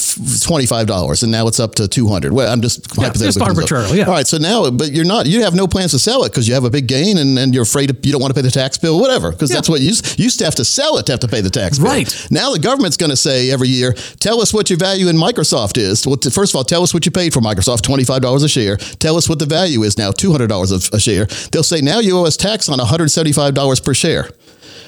[0.45, 2.31] twenty five dollars, and now it's up to two hundred.
[2.33, 4.05] Well, I'm just Yeah, just arbitrarily, yeah.
[4.05, 4.27] All right.
[4.27, 5.25] So now, but you're not.
[5.25, 7.50] You have no plans to sell it because you have a big gain, and, and
[7.53, 9.31] you're afraid of, you don't want to pay the tax bill, whatever.
[9.31, 11.27] Because that's what you used, you used to have to sell it to have to
[11.27, 11.87] pay the tax bill.
[11.87, 12.27] Right.
[12.31, 15.77] Now the government's going to say every year, tell us what your value in Microsoft
[15.77, 16.05] is.
[16.05, 18.77] Well, first of all, tell us what you paid for Microsoft, $25 a share.
[18.77, 21.25] Tell us what the value is now, $200 a, share.
[21.51, 24.29] They'll say, now you owe us tax on $175 per share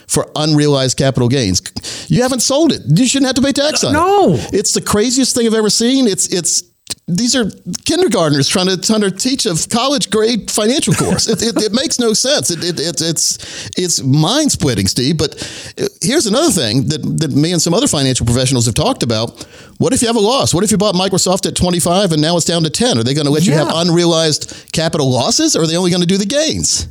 [0.07, 1.61] for unrealized capital gains.
[2.09, 2.81] You haven't sold it.
[2.87, 4.33] You shouldn't have to pay tax on No.
[4.35, 4.53] it.
[4.53, 6.07] It's the craziest thing I've ever seen.
[6.07, 6.63] It's, it's,
[7.05, 7.51] these are
[7.85, 11.27] kindergartners trying to, trying to teach a college grade financial course.
[11.27, 12.49] it, it, it makes no sense.
[12.49, 15.17] It, it, it, it's it's mind splitting, Steve.
[15.17, 15.35] But
[15.77, 19.43] uh, here's another thing that, that me and some other financial professionals have talked about.
[19.79, 20.53] What if you have a loss?
[20.53, 22.97] What if you bought Microsoft at 25 and now it's down to 10?
[22.97, 26.01] Are they going to let you have unrealized capital losses or are they only going
[26.01, 26.87] to do the gains?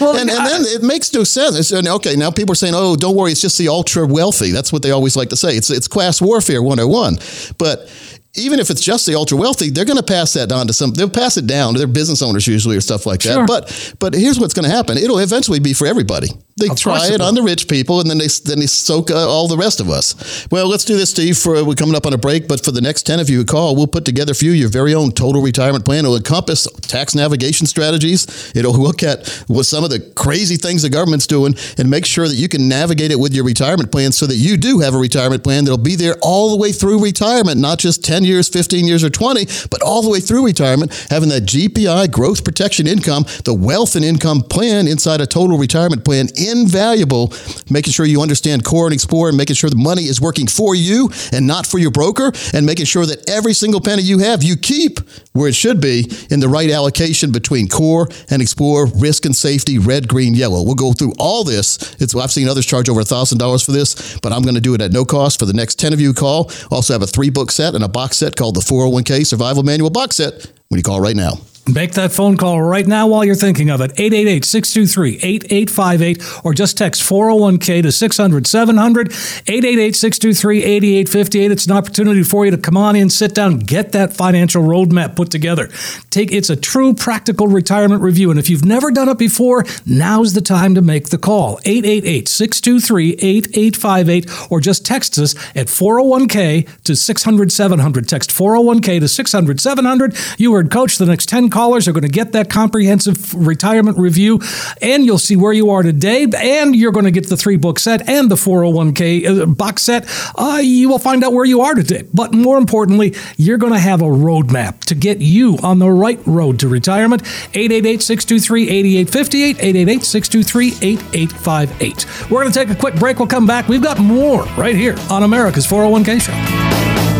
[0.00, 1.58] Well, and, and then it makes no sense.
[1.58, 4.72] It's, okay, now people are saying, "Oh, don't worry, it's just the ultra wealthy." That's
[4.72, 5.56] what they always like to say.
[5.56, 7.18] It's it's class warfare 101.
[7.58, 7.88] But
[8.34, 10.92] even if it's just the ultra wealthy, they're going to pass that on to some.
[10.92, 13.34] They'll pass it down to their business owners usually or stuff like that.
[13.34, 13.46] Sure.
[13.46, 14.98] But but here's what's going to happen.
[14.98, 16.28] It'll eventually be for everybody.
[16.58, 19.28] They Of try it on the rich people, and then they then they soak uh,
[19.28, 20.46] all the rest of us.
[20.50, 21.38] Well, let's do this, Steve.
[21.38, 23.44] For we're coming up on a break, but for the next ten of you who
[23.44, 26.04] call, we'll put together for you your very own total retirement plan.
[26.04, 28.52] It'll encompass tax navigation strategies.
[28.56, 32.26] It'll look at what some of the crazy things the government's doing, and make sure
[32.26, 34.98] that you can navigate it with your retirement plan, so that you do have a
[34.98, 38.86] retirement plan that'll be there all the way through retirement, not just ten years, fifteen
[38.86, 43.24] years, or twenty, but all the way through retirement, having that GPI growth protection income,
[43.44, 47.32] the wealth and income plan inside a total retirement plan, invaluable.
[47.70, 50.74] Making sure you understand core and explore, and making sure the money is working for
[50.74, 54.42] you and not for your broker, and making sure that every single penny you have,
[54.42, 55.00] you keep
[55.32, 59.78] where it should be in the right allocation between core and explore, risk and safety,
[59.78, 60.62] red, green, yellow.
[60.62, 61.96] We'll go through all this.
[62.00, 64.74] It's I've seen others charge over thousand dollars for this, but I'm going to do
[64.74, 66.50] it at no cost for the next ten of you call.
[66.70, 69.90] Also have a three book set and a box set called the 401k Survival Manual
[69.90, 71.34] Box Set when you call right now.
[71.72, 73.90] Make that phone call right now while you're thinking of it.
[73.92, 81.50] 888 623 8858 or just text 401k to 600 700 888 623 8858.
[81.50, 85.14] It's an opportunity for you to come on in, sit down, get that financial roadmap
[85.14, 85.68] put together.
[86.08, 88.30] Take It's a true practical retirement review.
[88.30, 91.60] And if you've never done it before, now's the time to make the call.
[91.66, 98.08] 888 623 8858 or just text us at 401k to 600 700.
[98.08, 100.16] Text 401k to 600 700.
[100.38, 100.96] You heard Coach.
[100.96, 104.40] The next 10 callers are going to get that comprehensive retirement review,
[104.80, 107.80] and you'll see where you are today, and you're going to get the three book
[107.80, 110.06] set and the 401k uh, box set.
[110.36, 112.04] Uh, you will find out where you are today.
[112.14, 116.20] But more importantly, you're going to have a roadmap to get you on the right
[116.26, 117.22] road to retirement.
[117.54, 122.30] 888 623 8858, 888 623 8858.
[122.30, 123.18] We're going to take a quick break.
[123.18, 123.66] We'll come back.
[123.66, 127.17] We've got more right here on America's 401k Show.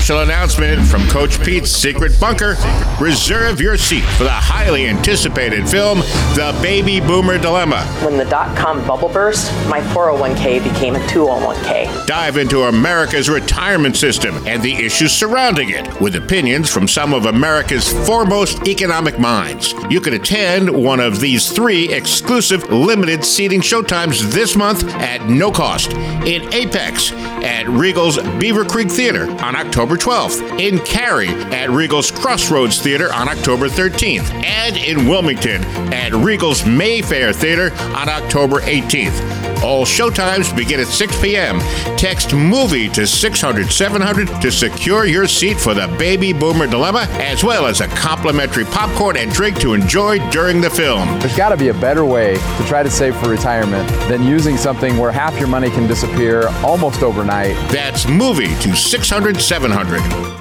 [0.00, 2.56] Special announcement from Coach Pete's Secret Bunker.
[2.98, 5.98] Reserve your seat for the highly anticipated film,
[6.34, 7.82] The Baby Boomer Dilemma.
[8.02, 12.06] When the dot com bubble burst, my 401k became a 201k.
[12.06, 17.26] Dive into America's retirement system and the issues surrounding it with opinions from some of
[17.26, 19.74] America's foremost economic minds.
[19.90, 25.52] You can attend one of these three exclusive limited seating showtimes this month at no
[25.52, 32.10] cost in Apex at Regal's Beaver Creek Theater on October 12th, in Cary at Regal's
[32.10, 39.40] Crossroads Theater on October 13th, and in Wilmington at Regal's Mayfair Theater on October 18th.
[39.62, 41.60] All showtimes begin at 6 p.m.
[41.98, 47.44] Text movie to 600 700 to secure your seat for the Baby Boomer Dilemma, as
[47.44, 51.06] well as a complimentary popcorn and drink to enjoy during the film.
[51.18, 54.56] There's got to be a better way to try to save for retirement than using
[54.56, 57.54] something where half your money can disappear almost overnight.
[57.70, 59.79] That's movie to 600 700.
[59.84, 60.39] 100.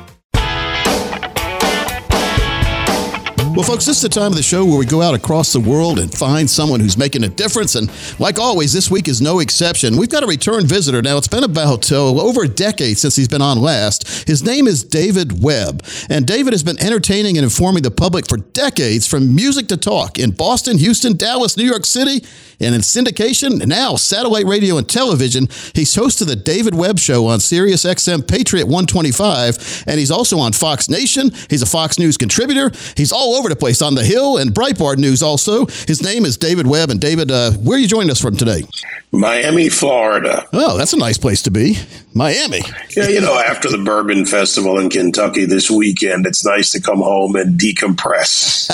[3.60, 5.60] Well, folks, this is the time of the show where we go out across the
[5.60, 7.76] world and find someone who's making a difference.
[7.76, 9.98] And like always, this week is no exception.
[9.98, 11.02] We've got a return visitor.
[11.02, 14.30] Now, it's been about uh, over a decade since he's been on last.
[14.30, 15.84] His name is David Webb.
[16.10, 20.17] And David has been entertaining and informing the public for decades from music to talk
[20.17, 22.26] in Boston, Houston, Dallas, New York City,
[22.62, 25.48] and in syndication, now satellite radio and television.
[25.74, 30.39] He's host of the David Webb Show on Sirius XM Patriot 125, and he's also
[30.39, 31.32] on Fox Nation.
[31.50, 32.72] He's a Fox News contributor.
[32.95, 35.65] He's all over the place on The Hill and Breitbart News also.
[35.65, 36.89] His name is David Webb.
[36.89, 38.63] And David, uh, where are you joining us from today?
[39.12, 40.45] Miami, Florida.
[40.53, 41.77] Oh, that's a nice place to be.
[42.13, 42.62] Miami.
[42.95, 46.99] Yeah, you know, after the Bourbon Festival in Kentucky this weekend, it's nice to come
[46.99, 48.67] home and decompress.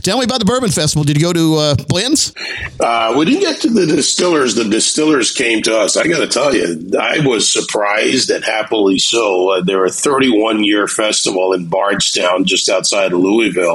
[0.02, 1.04] Tell me about the Bourbon Festival.
[1.04, 2.32] Did you go to uh, Blends?
[2.80, 4.54] Uh, we didn't get to the distillers.
[4.54, 5.96] The distillers came to us.
[5.96, 9.50] I got to tell you, I was surprised and happily so.
[9.50, 13.73] Uh, they're a 31 year festival in Bardstown, just outside of Louisville.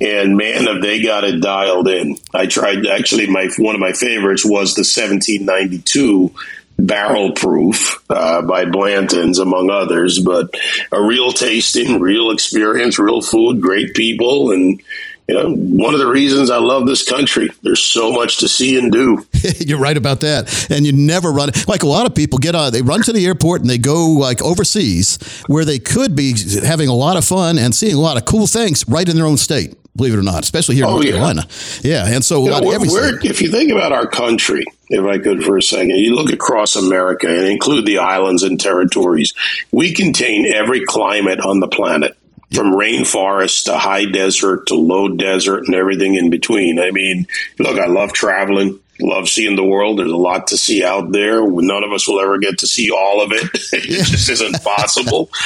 [0.00, 2.16] And man, have they got it dialed in.
[2.32, 6.34] I tried, actually, my one of my favorites was the 1792
[6.78, 10.54] barrel proof uh, by Blanton's, among others, but
[10.92, 14.80] a real tasting, real experience, real food, great people, and
[15.28, 17.50] you know, one of the reasons I love this country.
[17.62, 19.24] There's so much to see and do.
[19.58, 20.68] You're right about that.
[20.70, 23.26] And you never run like a lot of people get on they run to the
[23.26, 27.58] airport and they go like overseas where they could be having a lot of fun
[27.58, 29.74] and seeing a lot of cool things right in their own state.
[29.96, 31.10] Believe it or not, especially here in Oh, North yeah.
[31.12, 31.46] Carolina.
[31.82, 35.04] Yeah, and so You know, uh, we're- we're- if you think about our country, if
[35.04, 39.34] I could for a second, you look across America and include the islands and territories,
[39.72, 42.16] we contain every climate on the planet.
[42.52, 46.80] From rainforest to high desert to low desert and everything in between.
[46.80, 47.26] I mean,
[47.58, 49.98] look, I love traveling, love seeing the world.
[49.98, 51.46] There's a lot to see out there.
[51.46, 53.50] None of us will ever get to see all of it.
[53.72, 55.30] it just isn't possible.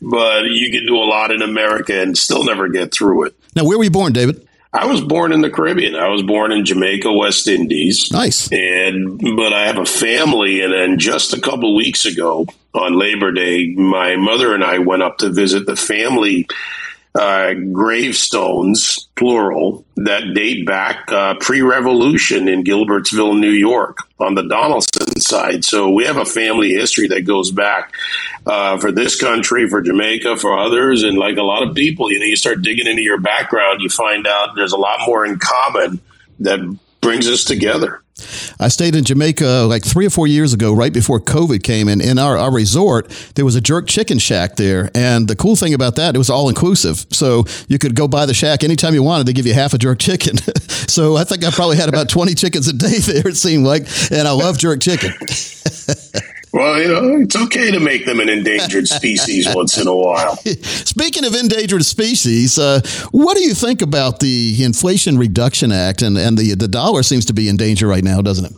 [0.00, 3.34] But you can do a lot in America and still never get through it.
[3.56, 4.47] Now, where were you born, David?
[4.72, 5.94] I was born in the Caribbean.
[5.94, 8.10] I was born in Jamaica, West Indies.
[8.12, 8.52] Nice.
[8.52, 13.32] And but I have a family, and then just a couple weeks ago on Labor
[13.32, 16.46] Day, my mother and I went up to visit the family
[17.18, 25.20] uh, gravestones, plural, that date back uh, pre-revolution in Gilbertsville, New York, on the Donaldson
[25.20, 25.64] side.
[25.64, 27.92] So we have a family history that goes back
[28.46, 32.20] uh, for this country, for Jamaica, for others, and like a lot of people, you
[32.20, 35.40] know, you start digging into your background, you find out there's a lot more in
[35.40, 36.00] common
[36.38, 36.60] that
[37.00, 38.00] brings us together.
[38.60, 41.88] I stayed in Jamaica uh, like three or four years ago, right before COVID came.
[41.88, 44.90] And in our, our resort, there was a jerk chicken shack there.
[44.94, 47.06] And the cool thing about that, it was all inclusive.
[47.10, 49.26] So you could go by the shack anytime you wanted.
[49.26, 50.36] They give you half a jerk chicken.
[50.88, 53.86] so I think I probably had about 20 chickens a day there, it seemed like.
[54.10, 55.12] And I love jerk chicken.
[56.52, 60.36] Well, you know, it's okay to make them an endangered species once in a while.
[60.36, 62.80] Speaking of endangered species, uh,
[63.10, 66.02] what do you think about the Inflation Reduction Act?
[66.02, 68.52] And, and the, the dollar seems to be in danger right now, doesn't it?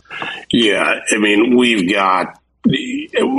[0.51, 2.40] Yeah, I mean, we've got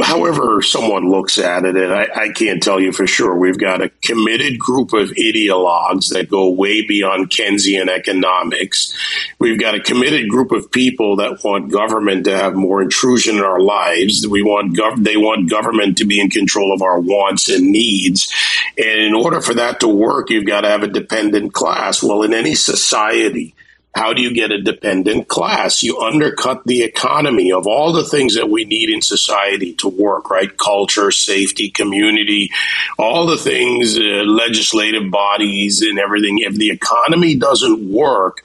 [0.04, 3.80] however someone looks at it, and I, I, can't tell you for sure, we've got
[3.80, 8.96] a committed group of ideologues that go way beyond Keynesian economics.
[9.38, 13.44] We've got a committed group of people that want government to have more intrusion in
[13.44, 14.26] our lives.
[14.26, 18.32] We want gov- they want government to be in control of our wants and needs.
[18.76, 22.02] And in order for that to work, you've got to have a dependent class.
[22.02, 23.54] Well, in any society,
[23.94, 25.82] how do you get a dependent class?
[25.82, 30.30] You undercut the economy of all the things that we need in society to work,
[30.30, 30.56] right?
[30.56, 32.50] Culture, safety, community,
[32.98, 36.38] all the things, uh, legislative bodies and everything.
[36.38, 38.42] If the economy doesn't work,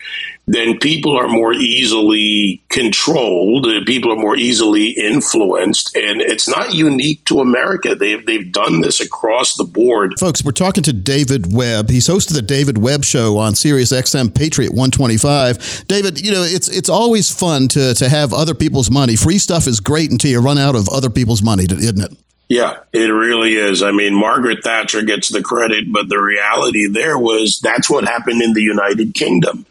[0.48, 3.68] then people are more easily controlled.
[3.68, 7.96] Uh, people are more easily influenced, and it's not unique to America.
[7.96, 10.18] They've they've done this across the board.
[10.18, 11.90] Folks, we're talking to David Webb.
[11.90, 15.86] He's hosted the David Webb Show on Sirius XM Patriot 125.
[15.88, 19.18] David, you know it's it's always fun to to have other people's money.
[19.18, 22.18] Free stuff is great until you run out of other people's money, isn't it?
[22.48, 23.84] Yeah, it really is.
[23.84, 28.42] I mean, Margaret Thatcher gets the credit, but the reality there was that's what happened
[28.42, 29.66] in the United Kingdom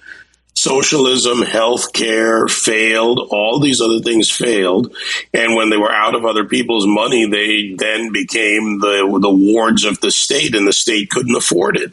[0.56, 4.94] socialism, healthcare failed, all these other things failed.
[5.32, 9.84] And when they were out of other people's money, they then became the, the wards
[9.84, 11.92] of the state and the state couldn't afford it.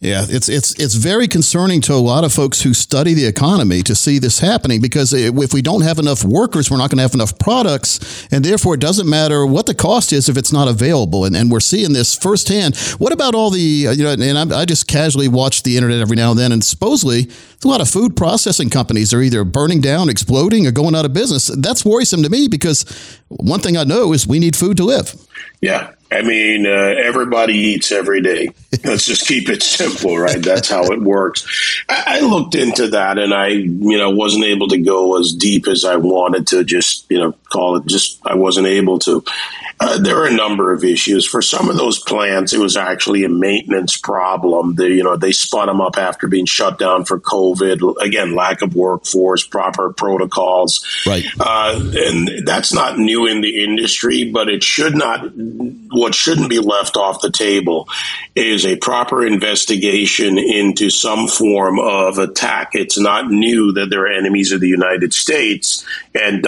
[0.00, 3.82] Yeah, it's it's it's very concerning to a lot of folks who study the economy
[3.82, 7.02] to see this happening because if we don't have enough workers, we're not going to
[7.02, 10.68] have enough products, and therefore it doesn't matter what the cost is if it's not
[10.68, 11.24] available.
[11.24, 12.76] And, and we're seeing this firsthand.
[12.98, 14.12] What about all the uh, you know?
[14.12, 17.26] And I, I just casually watch the internet every now and then, and supposedly
[17.64, 21.12] a lot of food processing companies are either burning down, exploding, or going out of
[21.12, 21.48] business.
[21.48, 22.84] That's worrisome to me because
[23.26, 25.12] one thing I know is we need food to live.
[25.60, 28.48] Yeah, I mean, uh, everybody eats every day.
[28.82, 30.40] Let's just keep it simple, right?
[30.40, 31.84] That's how it works.
[31.88, 35.68] I, I, looked into that and I, you know, wasn't able to go as deep
[35.68, 39.24] as I wanted to just, you know, call it just, I wasn't able to.
[39.80, 41.24] Uh, there are a number of issues.
[41.24, 44.74] For some of those plants, it was actually a maintenance problem.
[44.74, 48.02] They, you know, they spun them up after being shut down for COVID.
[48.02, 50.84] Again, lack of workforce, proper protocols.
[51.06, 51.24] Right.
[51.38, 56.58] Uh, and that's not new in the industry, but it should not, what shouldn't be
[56.58, 57.88] left off the table
[58.34, 62.70] is a proper investigation into some form of attack.
[62.72, 66.42] It's not new that there are enemies of the United States and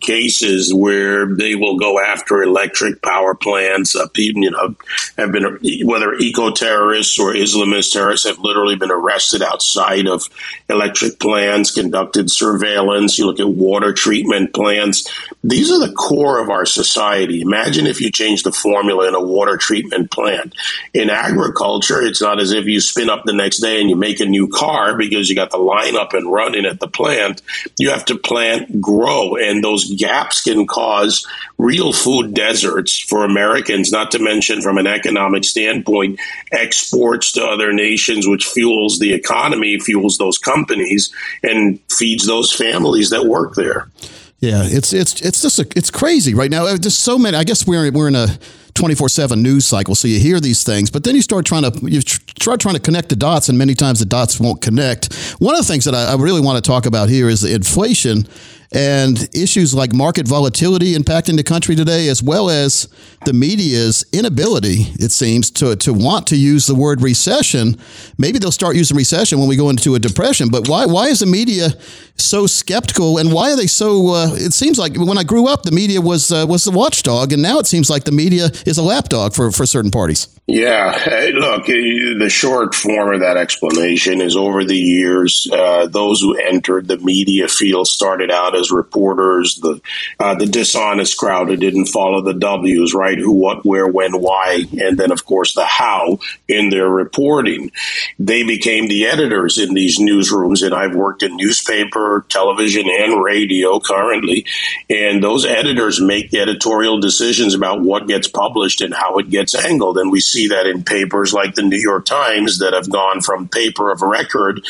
[0.00, 3.94] cases where they will go after electric power plants.
[3.94, 4.74] Uh, people, you know,
[5.16, 10.28] have been whether eco terrorists or Islamist terrorists have literally been arrested outside of
[10.68, 13.18] electric plants, conducted surveillance.
[13.18, 15.10] You look at water treatment plants.
[15.42, 17.40] These are the core of our society.
[17.40, 20.54] Imagine if you change the formula in a water treatment plant.
[20.92, 24.20] In agriculture, it's not as if you spin up the next day and you make
[24.20, 27.42] a new car because you got the line up and running at the plant.
[27.78, 31.26] You have to plant, grow, and those gaps can cause
[31.58, 36.20] real food deserts for Americans, not to mention from an economic standpoint,
[36.52, 43.10] exports to other nations, which fuels the economy, fuels those companies, and feeds those families
[43.10, 43.90] that work there.
[44.38, 46.66] Yeah, it's it's it's just a, it's crazy right now.
[46.66, 47.36] Uh, just so many.
[47.36, 48.28] I guess we're we're in a
[48.74, 49.94] 24 7 news cycle.
[49.94, 52.80] So you hear these things, but then you start trying to, you try trying to
[52.80, 55.12] connect the dots, and many times the dots won't connect.
[55.38, 57.54] One of the things that I, I really want to talk about here is the
[57.54, 58.28] inflation
[58.72, 62.88] and issues like market volatility impacting the country today, as well as
[63.24, 67.76] the media's inability, it seems, to, to want to use the word recession.
[68.18, 71.20] Maybe they'll start using recession when we go into a depression, but why, why is
[71.20, 71.70] the media
[72.16, 75.62] so skeptical and why are they so, uh, it seems like when I grew up,
[75.62, 78.78] the media was, uh, was the watchdog, and now it seems like the media is
[78.78, 80.28] a lapdog for, for certain parties.
[80.46, 86.20] Yeah, hey, look, the short form of that explanation is over the years, uh, those
[86.20, 89.80] who entered the media field started out as reporters, the
[90.18, 93.18] uh, the dishonest crowd who didn't follow the W's, right?
[93.18, 97.70] Who, what, where, when, why, and then of course the how in their reporting.
[98.18, 103.80] They became the editors in these newsrooms, and I've worked in newspaper, television, and radio
[103.80, 104.46] currently,
[104.88, 109.98] and those editors make editorial decisions about what gets published and how it gets angled,
[109.98, 113.48] and we see that in papers like the New York Times that have gone from
[113.48, 114.64] paper of record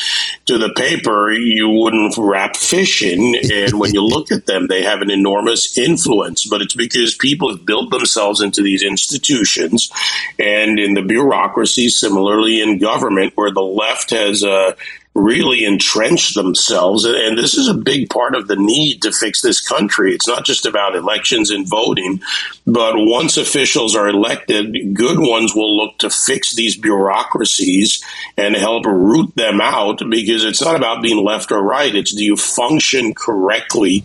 [0.45, 4.83] to the paper you wouldn't wrap fish in, and when you look at them, they
[4.83, 6.45] have an enormous influence.
[6.45, 9.91] But it's because people have built themselves into these institutions
[10.39, 14.75] and in the bureaucracy, similarly in government, where the left has uh,
[15.17, 17.03] really entrenched themselves.
[17.03, 20.13] And this is a big part of the need to fix this country.
[20.13, 22.21] It's not just about elections and voting,
[22.67, 28.03] but once officials are elected, good ones will look to fix these bureaucracies
[28.37, 31.95] and help root them out because it's not about being left or right.
[31.95, 34.03] It's do you function correctly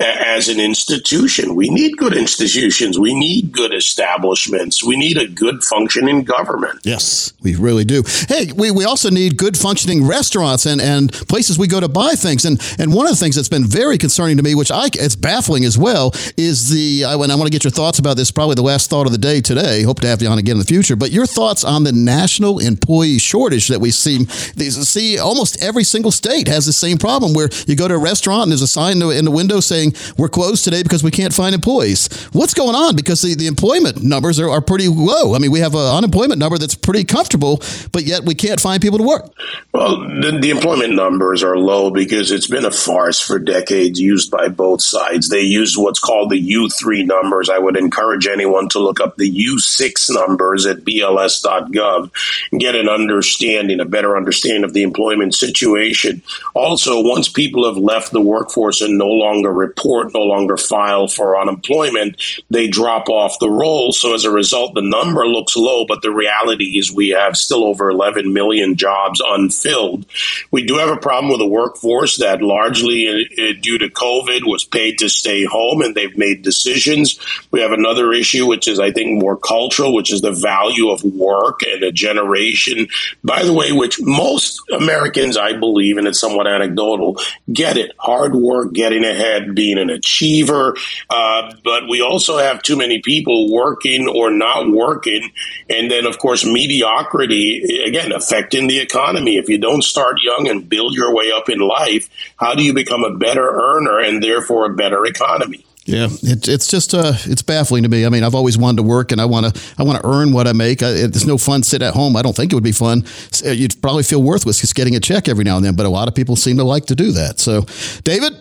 [0.00, 1.54] as an institution.
[1.54, 2.98] We need good institutions.
[2.98, 4.82] We need good establishments.
[4.82, 6.80] We need a good functioning government.
[6.82, 8.02] Yes, we really do.
[8.28, 12.12] Hey, we, we also need good functioning restaurants and, and places we go to buy
[12.12, 12.44] things.
[12.44, 15.16] And and one of the things that's been very concerning to me, which I it's
[15.16, 18.30] baffling as well, is the I, and I want to get your thoughts about this.
[18.30, 19.82] Probably the last thought of the day today.
[19.82, 20.96] Hope to have you on again in the future.
[20.96, 26.10] But your thoughts on the national employee shortage that we see see almost every single
[26.10, 29.02] state has the same problem where you go to a restaurant and there's a sign
[29.02, 32.08] in the window saying we're closed today because we can't find employees.
[32.32, 32.96] What's going on?
[32.96, 35.34] Because the, the employment numbers are, are pretty low.
[35.34, 37.62] I mean, we have an unemployment number that's pretty comfortable,
[37.92, 39.30] but yet we can't find people to work.
[39.72, 44.30] Well, the, the employment numbers are low because it's been a farce for decades used
[44.30, 45.28] by both sides.
[45.28, 47.48] They use what's called the U3 numbers.
[47.48, 52.10] I would encourage anyone to look up the U6 numbers at bls.gov
[52.52, 56.22] and get an understanding, a better understanding of the employment situation.
[56.54, 61.38] Also, once people have left the workforce and no longer report, no longer file for
[61.38, 62.20] unemployment,
[62.50, 63.92] they drop off the roll.
[63.92, 67.64] So as a result, the number looks low, but the reality is we have still
[67.64, 70.06] over 11 million jobs unfilled.
[70.50, 74.64] We do have a problem with a workforce that largely uh, due to COVID was
[74.64, 77.18] paid to stay home and they've made decisions.
[77.50, 81.02] We have another issue, which is, I think, more cultural, which is the value of
[81.04, 82.88] work and a generation,
[83.22, 87.18] by the way, which most Americans, I believe, and it's somewhat anecdotal,
[87.52, 87.92] get it.
[87.98, 90.76] Hard work, getting ahead, being an achiever.
[91.08, 95.30] Uh, but we also have too many people working or not working.
[95.68, 99.36] And then, of course, mediocrity, again, affecting the economy.
[99.36, 102.72] If you don't start young and build your way up in life, how do you
[102.72, 105.64] become a better earner and therefore a better economy?
[105.86, 108.04] Yeah, it, it's just uh, it's baffling to me.
[108.04, 110.32] I mean, I've always wanted to work, and I want to I want to earn
[110.32, 110.82] what I make.
[110.82, 112.16] I, it's no fun sit at home.
[112.16, 113.04] I don't think it would be fun.
[113.42, 116.06] You'd probably feel worthless just getting a check every now and then, but a lot
[116.06, 117.40] of people seem to like to do that.
[117.40, 117.62] So,
[118.04, 118.34] David,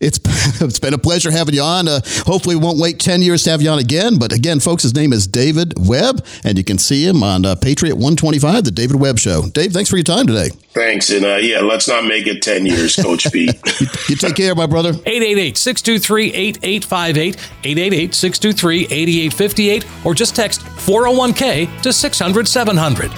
[0.00, 0.18] it's
[0.60, 1.88] it's been a pleasure having you on.
[1.88, 4.18] Uh, hopefully, we won't wait 10 years to have you on again.
[4.18, 7.54] But again, folks, his name is David Webb, and you can see him on uh,
[7.56, 9.48] Patriot 125, The David Webb Show.
[9.48, 10.50] Dave, thanks for your time today.
[10.72, 11.10] Thanks.
[11.10, 13.54] And uh, yeah, let's not make it 10 years, Coach Pete.
[13.80, 14.90] you, you take care, my brother.
[14.90, 23.12] 888 623 8858, 888 623 8858, or just text 401k to 600 700.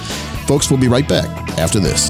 [0.47, 1.27] Folks, we'll be right back
[1.59, 2.09] after this.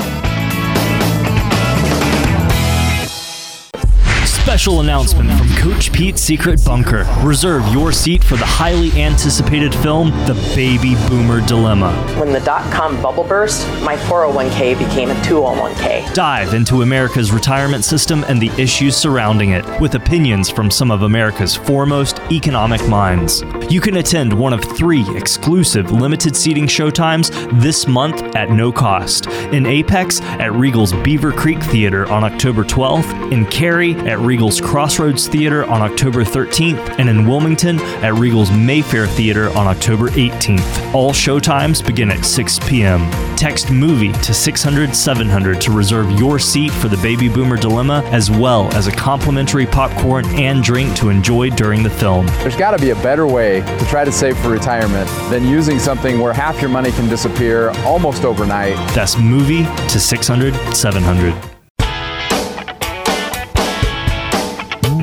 [4.41, 7.07] Special announcement from Coach Pete's Secret Bunker.
[7.21, 11.93] Reserve your seat for the highly anticipated film, The Baby Boomer Dilemma.
[12.19, 16.13] When the dot com bubble burst, my 401k became a 201k.
[16.13, 21.03] Dive into America's retirement system and the issues surrounding it with opinions from some of
[21.03, 23.43] America's foremost economic minds.
[23.69, 27.31] You can attend one of three exclusive limited seating showtimes
[27.61, 29.27] this month at no cost.
[29.53, 35.27] In Apex at Regal's Beaver Creek Theater on October 12th, in Cary at Regal's Crossroads
[35.27, 40.93] Theater on October 13th, and in Wilmington at Regal's Mayfaire Theater on October 18th.
[40.93, 43.11] All showtimes begin at 6 p.m.
[43.36, 48.32] Text MOVIE to 600 700 to reserve your seat for the Baby Boomer Dilemma, as
[48.32, 52.25] well as a complimentary popcorn and drink to enjoy during the film.
[52.39, 55.77] There's got to be a better way to try to save for retirement than using
[55.77, 58.77] something where half your money can disappear almost overnight.
[58.95, 61.61] That's MOVIE to 600 700.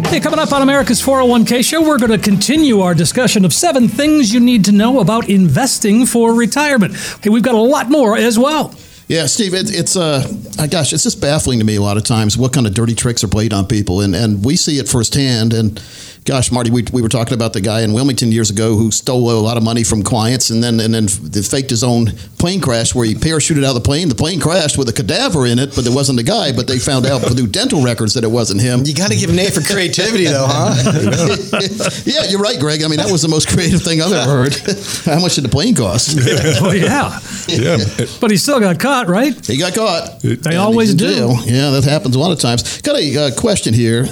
[0.09, 3.89] Hey, coming up on America's 401k show, we're going to continue our discussion of seven
[3.89, 6.95] things you need to know about investing for retirement.
[7.17, 8.75] Okay, we've got a lot more as well.
[9.07, 10.27] Yeah, Steve, it, it's uh,
[10.71, 13.23] gosh, it's just baffling to me a lot of times what kind of dirty tricks
[13.23, 15.53] are played on people, and and we see it firsthand.
[15.53, 15.79] And
[16.29, 19.31] gosh, Marty, we, we were talking about the guy in Wilmington years ago who stole
[19.31, 22.95] a lot of money from clients, and then and then faked his own plane crash
[22.95, 24.11] where he parachuted out of the plane.
[24.11, 26.53] The plane crashed with a cadaver in it, but it wasn't the guy.
[26.53, 28.83] But they found out through dental records that it wasn't him.
[28.85, 30.77] You got to give an A for creativity, though, huh?
[32.05, 32.83] yeah, you're right, Greg.
[32.83, 34.55] I mean, that was the most creative thing I've ever heard.
[35.07, 36.19] How much did the plane cost?
[36.61, 37.19] oh yeah,
[37.49, 37.79] yeah.
[38.21, 39.35] But he still got caught, right?
[39.47, 40.21] He got caught.
[40.21, 41.09] They and always do.
[41.09, 41.37] Jail.
[41.47, 42.83] Yeah, that happens a lot of times.
[42.83, 44.07] Got a uh, question here.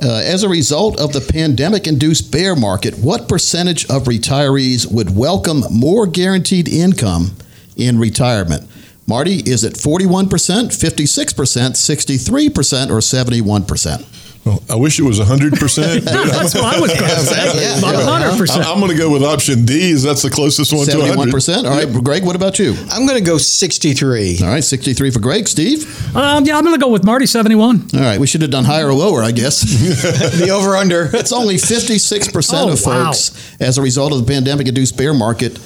[0.00, 5.14] Uh, as a result of the pandemic induced bear market, what percentage of retirees would
[5.16, 7.32] welcome more guaranteed income
[7.76, 8.68] in retirement?
[9.06, 14.21] Marty, is it 41%, 56%, 63%, or 71%?
[14.44, 16.00] Well, I wish it was 100%.
[16.02, 17.78] That's what I was going to say.
[17.78, 17.94] About
[18.34, 18.64] 100%.
[18.64, 21.32] I'm going to go with option D, is that's the closest one to 100.
[21.32, 21.64] 71%.
[21.64, 22.74] All right, Greg, what about you?
[22.90, 24.38] I'm going to go 63.
[24.42, 25.46] All right, 63 for Greg.
[25.46, 25.86] Steve?
[26.16, 27.90] Um, yeah, I'm going to go with Marty 71.
[27.94, 29.60] All right, we should have done higher or lower, I guess.
[30.40, 31.08] the over under.
[31.14, 33.04] It's only 56% Oh, of wow.
[33.12, 35.56] folks, as a result of the pandemic induced bear market,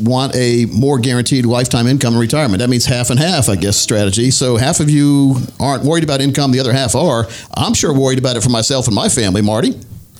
[0.00, 2.58] want a more guaranteed lifetime income in retirement.
[2.58, 4.30] That means half and half, I guess, strategy.
[4.30, 7.26] So half of you aren't worried about income, the other half are.
[7.54, 9.74] I'm sure worried about it for myself and my family, Marty.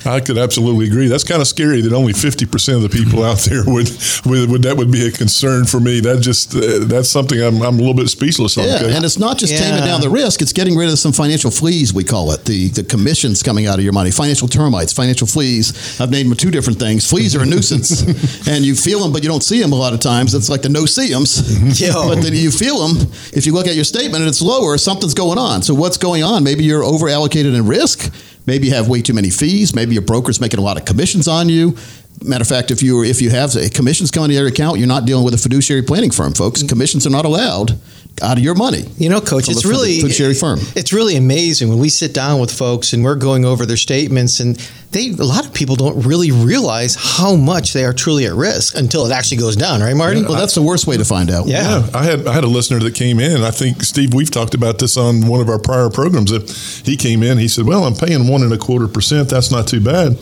[0.04, 1.08] I could absolutely agree.
[1.08, 3.88] That's kind of scary that only 50% of the people out there would,
[4.24, 6.00] would, would that would be a concern for me.
[6.00, 8.64] That just, uh, that's something I'm, I'm a little bit speechless on.
[8.64, 9.60] Yeah, because- and it's not just Yeah.
[9.60, 11.92] taming down the risk; it's getting rid of some financial fleas.
[11.94, 16.00] We call it the the commissions coming out of your money, financial termites, financial fleas.
[16.00, 17.08] I've named them two different things.
[17.08, 18.02] Fleas are a nuisance,
[18.48, 20.34] and you feel them, but you don't see them a lot of times.
[20.34, 22.08] It's like the no see ems, Yo.
[22.08, 23.10] but then you feel them.
[23.32, 25.62] If you look at your statement and it's lower, something's going on.
[25.62, 26.44] So what's going on?
[26.44, 28.12] Maybe you're over allocated in risk.
[28.46, 29.74] Maybe you have way too many fees.
[29.74, 31.76] Maybe your broker's making a lot of commissions on you.
[32.24, 35.04] Matter of fact, if you if you have commissions coming to your account, you're not
[35.04, 36.60] dealing with a fiduciary planning firm, folks.
[36.60, 36.68] Mm-hmm.
[36.68, 37.78] Commissions are not allowed
[38.22, 38.84] out of your money.
[38.96, 40.58] You know, Coach, it's a really fiduciary firm.
[40.74, 44.40] It's really amazing when we sit down with folks and we're going over their statements,
[44.40, 44.56] and
[44.92, 48.76] they a lot of people don't really realize how much they are truly at risk
[48.76, 50.22] until it actually goes down, right, Marty?
[50.22, 51.46] Well, that's the worst way to find out.
[51.46, 51.56] Yeah.
[51.56, 53.42] Yeah, I had I had a listener that came in.
[53.42, 56.30] I think Steve, we've talked about this on one of our prior programs.
[56.30, 56.50] That
[56.84, 59.28] he came in, he said, "Well, I'm paying one and a quarter percent.
[59.28, 60.18] That's not too bad."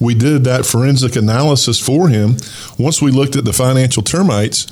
[0.00, 2.36] We did that forensic analysis for him.
[2.78, 4.66] Once we looked at the financial termites,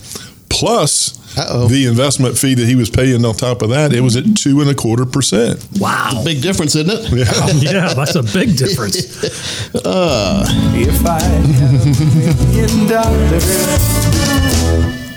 [0.52, 1.66] plus Uh-oh.
[1.68, 4.60] the investment fee that he was paying on top of that, it was at two
[4.60, 5.66] and a quarter percent.
[5.78, 6.22] Wow.
[6.24, 7.10] Big difference, isn't it?
[7.62, 9.24] yeah, that's a big difference.
[9.74, 10.44] Uh,
[10.74, 13.44] If I had a million dollars,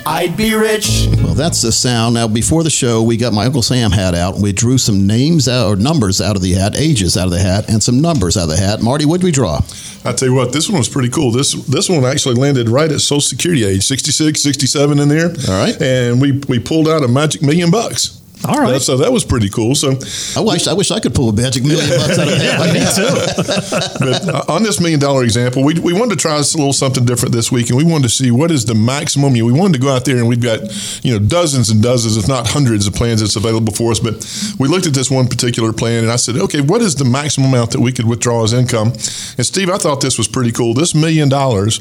[0.07, 1.07] I'd be rich.
[1.23, 2.13] well, that's the sound.
[2.13, 4.35] Now, before the show, we got my Uncle Sam hat out.
[4.35, 7.31] and We drew some names out or numbers out of the hat, ages out of
[7.31, 8.81] the hat, and some numbers out of the hat.
[8.83, 9.61] Marty, what did we draw?
[10.05, 11.31] I tell you what, this one was pretty cool.
[11.31, 15.29] This this one actually landed right at Social Security age, 66, 67 in there.
[15.49, 15.81] All right.
[15.81, 18.21] And we, we pulled out a magic million bucks.
[18.47, 18.73] All right.
[18.73, 19.75] That- so that was pretty cool.
[19.75, 19.91] So
[20.37, 22.73] I wish I wish I could pull a magic million bucks out of the hat.
[22.73, 23.99] Me too.
[23.99, 27.05] but uh, on this million dollar example, we, we wanted to try a little something
[27.05, 29.33] different this week, and we wanted to see what is the maximum.
[29.33, 30.59] We wanted to go out there, and we've got
[31.03, 33.99] you know dozens and dozens, if not hundreds, of plans that's available for us.
[33.99, 34.15] But
[34.59, 37.49] we looked at this one particular plan, and I said, okay, what is the maximum
[37.49, 38.89] amount that we could withdraw as income?
[39.37, 40.73] And Steve, I thought this was pretty cool.
[40.73, 41.79] This million dollars,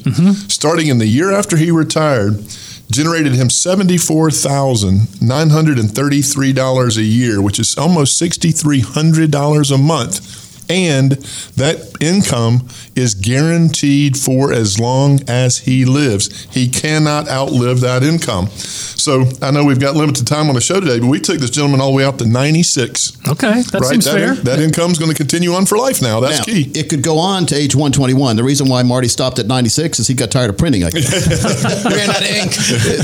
[0.51, 2.43] starting in the year after he retired.
[2.91, 8.81] Generated him seventy-four thousand nine hundred and thirty-three dollars a year, which is almost sixty-three
[8.81, 11.11] hundred dollars a month and
[11.55, 16.43] that income is guaranteed for as long as he lives.
[16.53, 18.47] He cannot outlive that income.
[18.47, 21.49] So I know we've got limited time on the show today, but we took this
[21.49, 23.27] gentleman all the way out to 96.
[23.27, 23.83] Okay, that right?
[23.83, 24.33] seems that, fair.
[24.35, 26.19] that income's going to continue on for life now.
[26.19, 26.71] That's Now, key.
[26.73, 28.35] It could go on to age 121.
[28.35, 30.83] The reason why Marty stopped at 96 is he got tired of printing.
[30.83, 31.85] I guess.
[31.85, 32.51] Ran out of ink.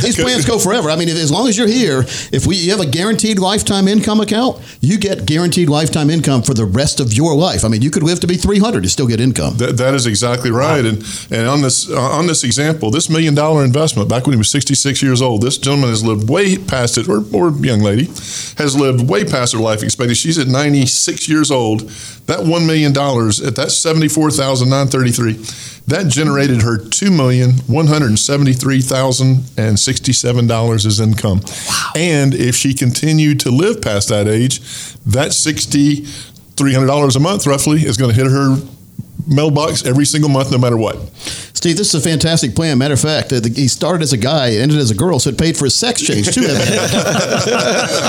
[0.01, 0.89] These plans go forever.
[0.89, 4.21] I mean, as long as you're here, if we you have a guaranteed lifetime income
[4.21, 7.50] account, you get guaranteed lifetime income for the rest of your life.
[7.63, 9.57] I mean, you could live to be 300 and still get income.
[9.57, 10.85] That, that is exactly right.
[10.85, 14.37] And and on this uh, on this example, this million dollar investment back when he
[14.37, 18.05] was 66 years old, this gentleman has lived way past it, or, or young lady
[18.57, 20.21] has lived way past her life expectancy.
[20.21, 21.81] She's at 96 years old.
[22.27, 25.33] That one million dollars at that 74,933,
[25.87, 31.41] that generated her two million one hundred seventy-three thousand and sixty-seven dollars as income.
[31.67, 31.91] Wow.
[31.95, 34.59] And if she continued to live past that age,
[35.05, 36.05] that sixty
[36.55, 38.57] three hundred dollars a month roughly is going to hit her
[39.27, 40.95] mailbox every single month, no matter what.
[41.53, 42.77] Steve, this is a fantastic plan.
[42.77, 45.37] Matter of fact, uh, he started as a guy, ended as a girl, so it
[45.37, 46.41] paid for his sex change too.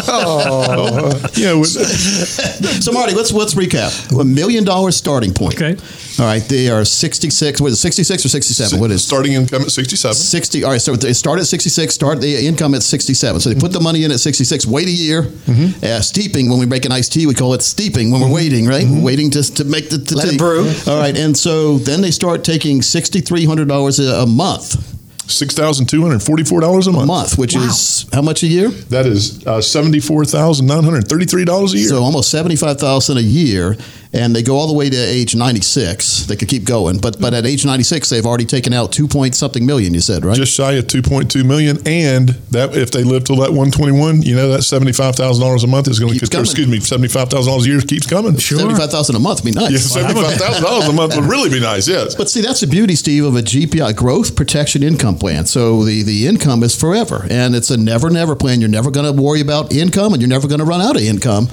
[0.09, 1.63] oh, yeah.
[1.63, 4.19] so, Marty, let's let's recap.
[4.19, 5.55] A million dollar starting point.
[5.55, 5.77] Okay.
[6.19, 7.61] All right, they are sixty six.
[7.61, 8.79] What is it, sixty six or sixty seven?
[8.81, 10.15] What is starting income at sixty seven?
[10.15, 10.63] Sixty.
[10.63, 11.95] All right, so they start at sixty six.
[11.95, 13.41] Start the income at sixty seven.
[13.41, 14.67] So they put the money in at sixty six.
[14.67, 15.23] Wait a year.
[15.23, 15.85] Mm-hmm.
[15.85, 16.51] Uh, steeping.
[16.51, 18.11] When we make an iced tea, we call it steeping.
[18.11, 18.35] When we're mm-hmm.
[18.35, 18.85] waiting, right?
[18.85, 19.03] Mm-hmm.
[19.03, 20.37] Waiting to to make the, Let tea.
[20.37, 20.71] brew.
[20.87, 25.02] All right, and so then they start taking sixty three $300 a month.
[25.33, 27.07] Six thousand two hundred forty-four dollars a A month.
[27.09, 28.69] month, which is how much a year?
[28.69, 31.89] That is uh, seventy-four thousand nine hundred thirty-three dollars a year.
[31.89, 33.77] So almost 75,000 a year.
[34.15, 36.27] And they go all the way to age 96.
[36.27, 36.99] They could keep going.
[36.99, 40.23] But but at age 96, they've already taken out two point something million, you said,
[40.23, 40.37] right?
[40.37, 44.49] just shy of 2.2 million and that if they live till that 121 you know
[44.51, 48.37] that $75,000 a month is going to Keeps excuse me $75,000 a year keeps coming
[48.37, 48.59] Sure.
[48.59, 49.71] 75,000 a month would be nice.
[49.97, 53.25] yeah, $75,000 a month would really be nice yes But see, that's the beauty, Steve,
[53.25, 55.47] of a GPI growth protection income plan.
[55.47, 58.61] So the, the income is forever, and it's a never never plan.
[58.61, 61.03] You're never going to worry about income, and you're never going to run out of
[61.03, 61.47] income.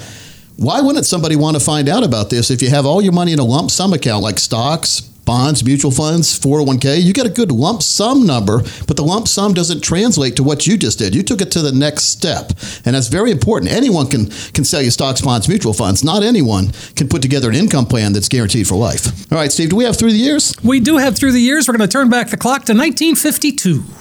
[0.57, 3.31] why wouldn't somebody want to find out about this if you have all your money
[3.31, 7.51] in a lump sum account like stocks, bonds, mutual funds, 401k, you get a good
[7.51, 11.13] lump sum number, but the lump sum doesn't translate to what you just did.
[11.13, 12.49] You took it to the next step.
[12.83, 13.71] And that's very important.
[13.71, 16.03] Anyone can, can sell you stocks, bonds, mutual funds.
[16.03, 19.31] Not anyone can put together an income plan that's guaranteed for life.
[19.31, 20.55] All right, Steve, do we have through the years?
[20.63, 21.67] We do have through the years.
[21.67, 23.98] We're going to turn back the clock to 1952.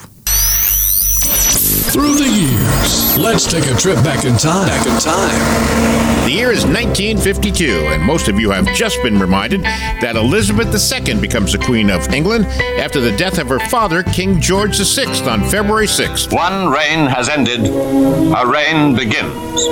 [1.20, 4.68] Through the years, let's take a trip back in time.
[4.68, 6.24] Back in time.
[6.24, 11.14] The year is 1952, and most of you have just been reminded that Elizabeth II
[11.20, 12.44] becomes the Queen of England
[12.78, 16.32] after the death of her father, King George VI, on February 6th.
[16.32, 19.62] One reign has ended, a reign begins.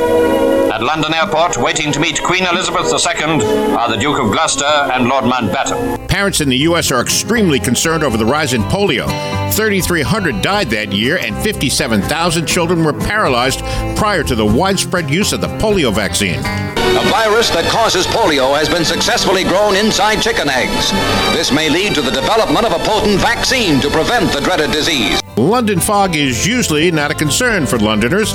[0.72, 3.44] At London Airport, waiting to meet Queen Elizabeth II,
[3.76, 6.08] are the Duke of Gloucester and Lord Mountbatten.
[6.08, 6.90] Parents in the U.S.
[6.90, 9.06] are extremely concerned over the rise in polio.
[9.52, 13.60] 3,300 died that year, and 57,000 children were paralyzed
[13.96, 16.38] prior to the widespread use of the polio vaccine.
[16.38, 20.90] A virus that causes polio has been successfully grown inside chicken eggs.
[21.36, 25.20] This may lead to the development of a potent vaccine to prevent the dreaded disease.
[25.38, 28.32] London fog is usually not a concern for Londoners,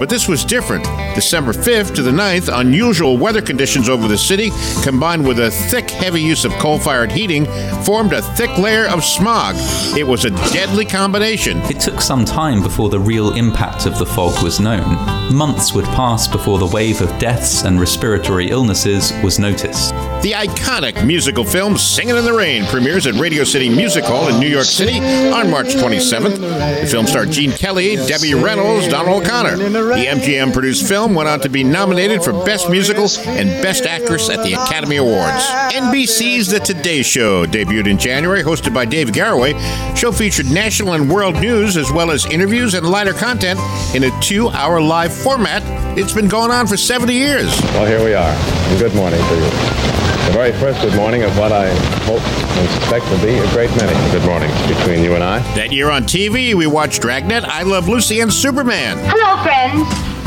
[0.00, 0.84] but this was different.
[1.14, 4.50] December 5th to the 9th, unusual weather conditions over the city,
[4.82, 7.46] combined with a thick, heavy use of coal fired heating,
[7.84, 9.54] formed a thick layer of smog.
[9.96, 11.58] It was a deadly combination.
[11.70, 14.96] It took some time before the real impact of the fog was known.
[15.32, 19.94] Months would pass before the wave of deaths and respiratory illnesses was noticed.
[20.22, 24.38] The iconic musical film Singing in the Rain premieres at Radio City Music Hall in
[24.38, 26.80] New York City on March 27th.
[26.82, 29.56] The film starred Gene Kelly, Debbie Reynolds, Donald O'Connor.
[29.56, 34.28] The MGM produced film went on to be nominated for Best Musical and Best Actress
[34.28, 35.42] at the Academy Awards.
[35.72, 39.54] NBC's The Today Show debuted in January, hosted by Dave Garroway.
[39.96, 43.58] Show featured national and world news as well as interviews and lighter content
[43.94, 45.62] in a two hour live format.
[45.96, 47.46] It's been going on for 70 years.
[47.72, 48.78] Well, here we are.
[48.78, 50.09] Good morning to you.
[50.26, 51.68] The very first good morning of what I
[52.04, 55.38] hope and suspect will be a great many good mornings between you and I.
[55.54, 58.98] That year on TV, we watched Dragnet, I Love Lucy, and Superman.
[59.02, 59.86] Hello, friends.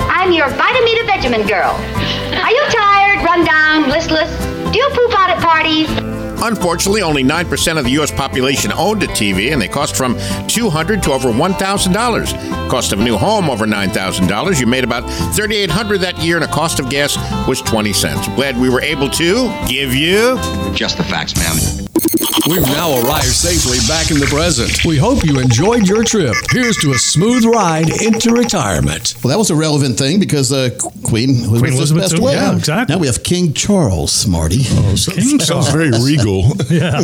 [0.09, 1.71] I'm your Vitameatavegamin girl.
[2.43, 4.29] Are you tired, run down, listless?
[4.71, 6.12] Do you poop out at parties?
[6.43, 8.11] Unfortunately, only 9% of the U.S.
[8.11, 10.17] population owned a TV, and they cost from
[10.47, 12.69] 200 to over $1,000.
[12.69, 14.59] Cost of a new home, over $9,000.
[14.59, 17.17] You made about 3,800 that year, and the cost of gas
[17.47, 18.27] was 20 cents.
[18.35, 20.35] Glad we were able to give you...
[20.73, 21.82] Just the facts, ma'am.
[22.49, 24.83] We've now arrived safely back in the present.
[24.83, 26.35] We hope you enjoyed your trip.
[26.51, 29.15] Here's to a smooth ride into retirement.
[29.23, 30.71] Well, that was a relevant thing because uh,
[31.05, 32.33] Queen Elizabeth, Queen Elizabeth passed too, away.
[32.33, 32.95] yeah, exactly.
[32.95, 34.63] Now we have King Charles, Marty.
[34.71, 36.51] Oh, so, King sounds very regal.
[36.69, 36.99] Yeah.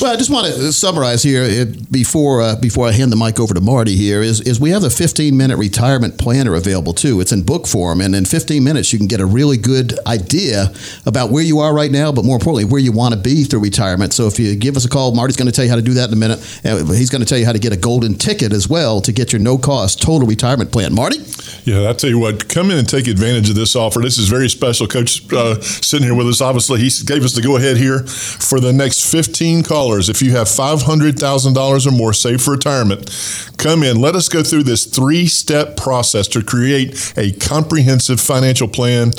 [0.00, 3.38] well, I just want to summarize here it, before uh, before I hand the mic
[3.38, 3.94] over to Marty.
[3.94, 7.20] Here is is we have a 15 minute retirement planner available too.
[7.20, 10.72] It's in book form, and in 15 minutes you can get a really good idea
[11.04, 13.60] about where you are right now, but more importantly where you want to be through
[13.60, 14.14] retirement.
[14.14, 15.94] So if you give us a call, Marty's going to tell you how to do
[15.94, 16.38] that in a minute.
[16.64, 19.12] Uh, he's going to tell you how to get a golden ticket as well to
[19.12, 20.94] get your no cost total retirement plan.
[20.94, 21.18] Marty.
[21.64, 24.00] Yeah, I tell you what, come in and take advantage of this offer.
[24.00, 24.86] This is very special.
[24.86, 28.60] Coach uh, sitting here with us, obviously, he gave us the go ahead here for
[28.60, 30.08] the next 15 callers.
[30.08, 33.10] If you have $500,000 or more saved for retirement,
[33.58, 34.00] come in.
[34.00, 39.10] Let us go through this three step process to create a comprehensive financial plan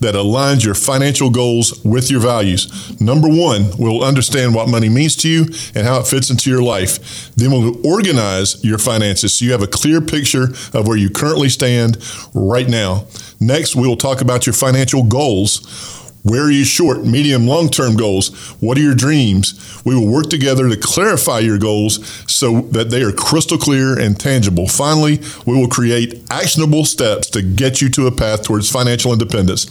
[0.00, 3.00] that aligns your financial goals with your values.
[3.00, 6.62] Number one, we'll understand what money means to you and how it fits into your
[6.62, 7.34] life.
[7.34, 11.48] Then we'll organize your finances so you have a clear picture of where you currently
[11.48, 11.98] stand
[12.34, 13.06] right now.
[13.40, 15.98] Next, we will talk about your financial goals.
[16.22, 18.50] Where are you short, medium, long term goals?
[18.60, 19.82] What are your dreams?
[19.84, 24.18] We will work together to clarify your goals so that they are crystal clear and
[24.20, 24.68] tangible.
[24.68, 29.64] Finally, we will create actionable steps to get you to a path towards financial independence.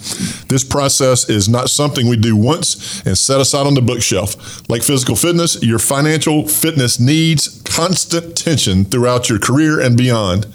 [0.46, 4.68] This process is not something we do once and set aside on the bookshelf.
[4.70, 10.48] Like physical fitness, your financial fitness needs constant tension throughout your career and beyond.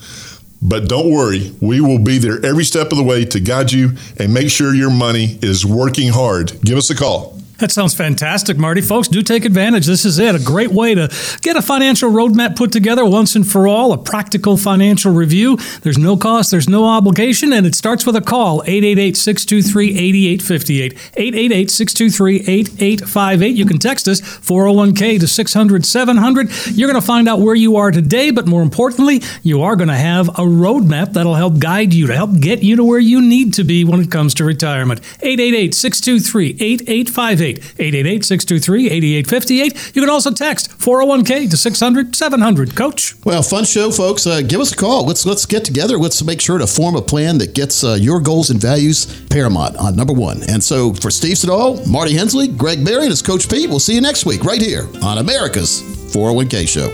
[0.66, 3.92] But don't worry, we will be there every step of the way to guide you
[4.18, 6.58] and make sure your money is working hard.
[6.62, 7.38] Give us a call.
[7.64, 8.82] That sounds fantastic, Marty.
[8.82, 9.86] Folks, do take advantage.
[9.86, 10.34] This is it.
[10.34, 11.10] A great way to
[11.40, 15.56] get a financial roadmap put together once and for all, a practical financial review.
[15.80, 20.92] There's no cost, there's no obligation, and it starts with a call 888 623 8858.
[21.16, 23.56] 888 623 8858.
[23.56, 26.50] You can text us 401k to 600 700.
[26.66, 29.88] You're going to find out where you are today, but more importantly, you are going
[29.88, 33.22] to have a roadmap that'll help guide you to help get you to where you
[33.22, 35.00] need to be when it comes to retirement.
[35.22, 37.53] 888 623 8858.
[37.78, 37.94] 8858.
[37.94, 39.96] 888 623 8858.
[39.96, 42.76] You can also text 401k to 600 700.
[42.76, 43.14] Coach?
[43.24, 44.26] Well, fun show, folks.
[44.26, 45.06] Uh, give us a call.
[45.06, 45.98] Let's let's get together.
[45.98, 49.76] Let's make sure to form a plan that gets uh, your goals and values paramount
[49.76, 50.42] on number one.
[50.48, 53.94] And so for Steve Siddall, Marty Hensley, Greg Berry, and his Coach Pete, we'll see
[53.94, 56.90] you next week right here on America's 401k Show.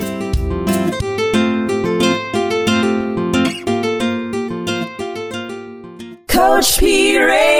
[6.28, 7.59] Coach P Radio.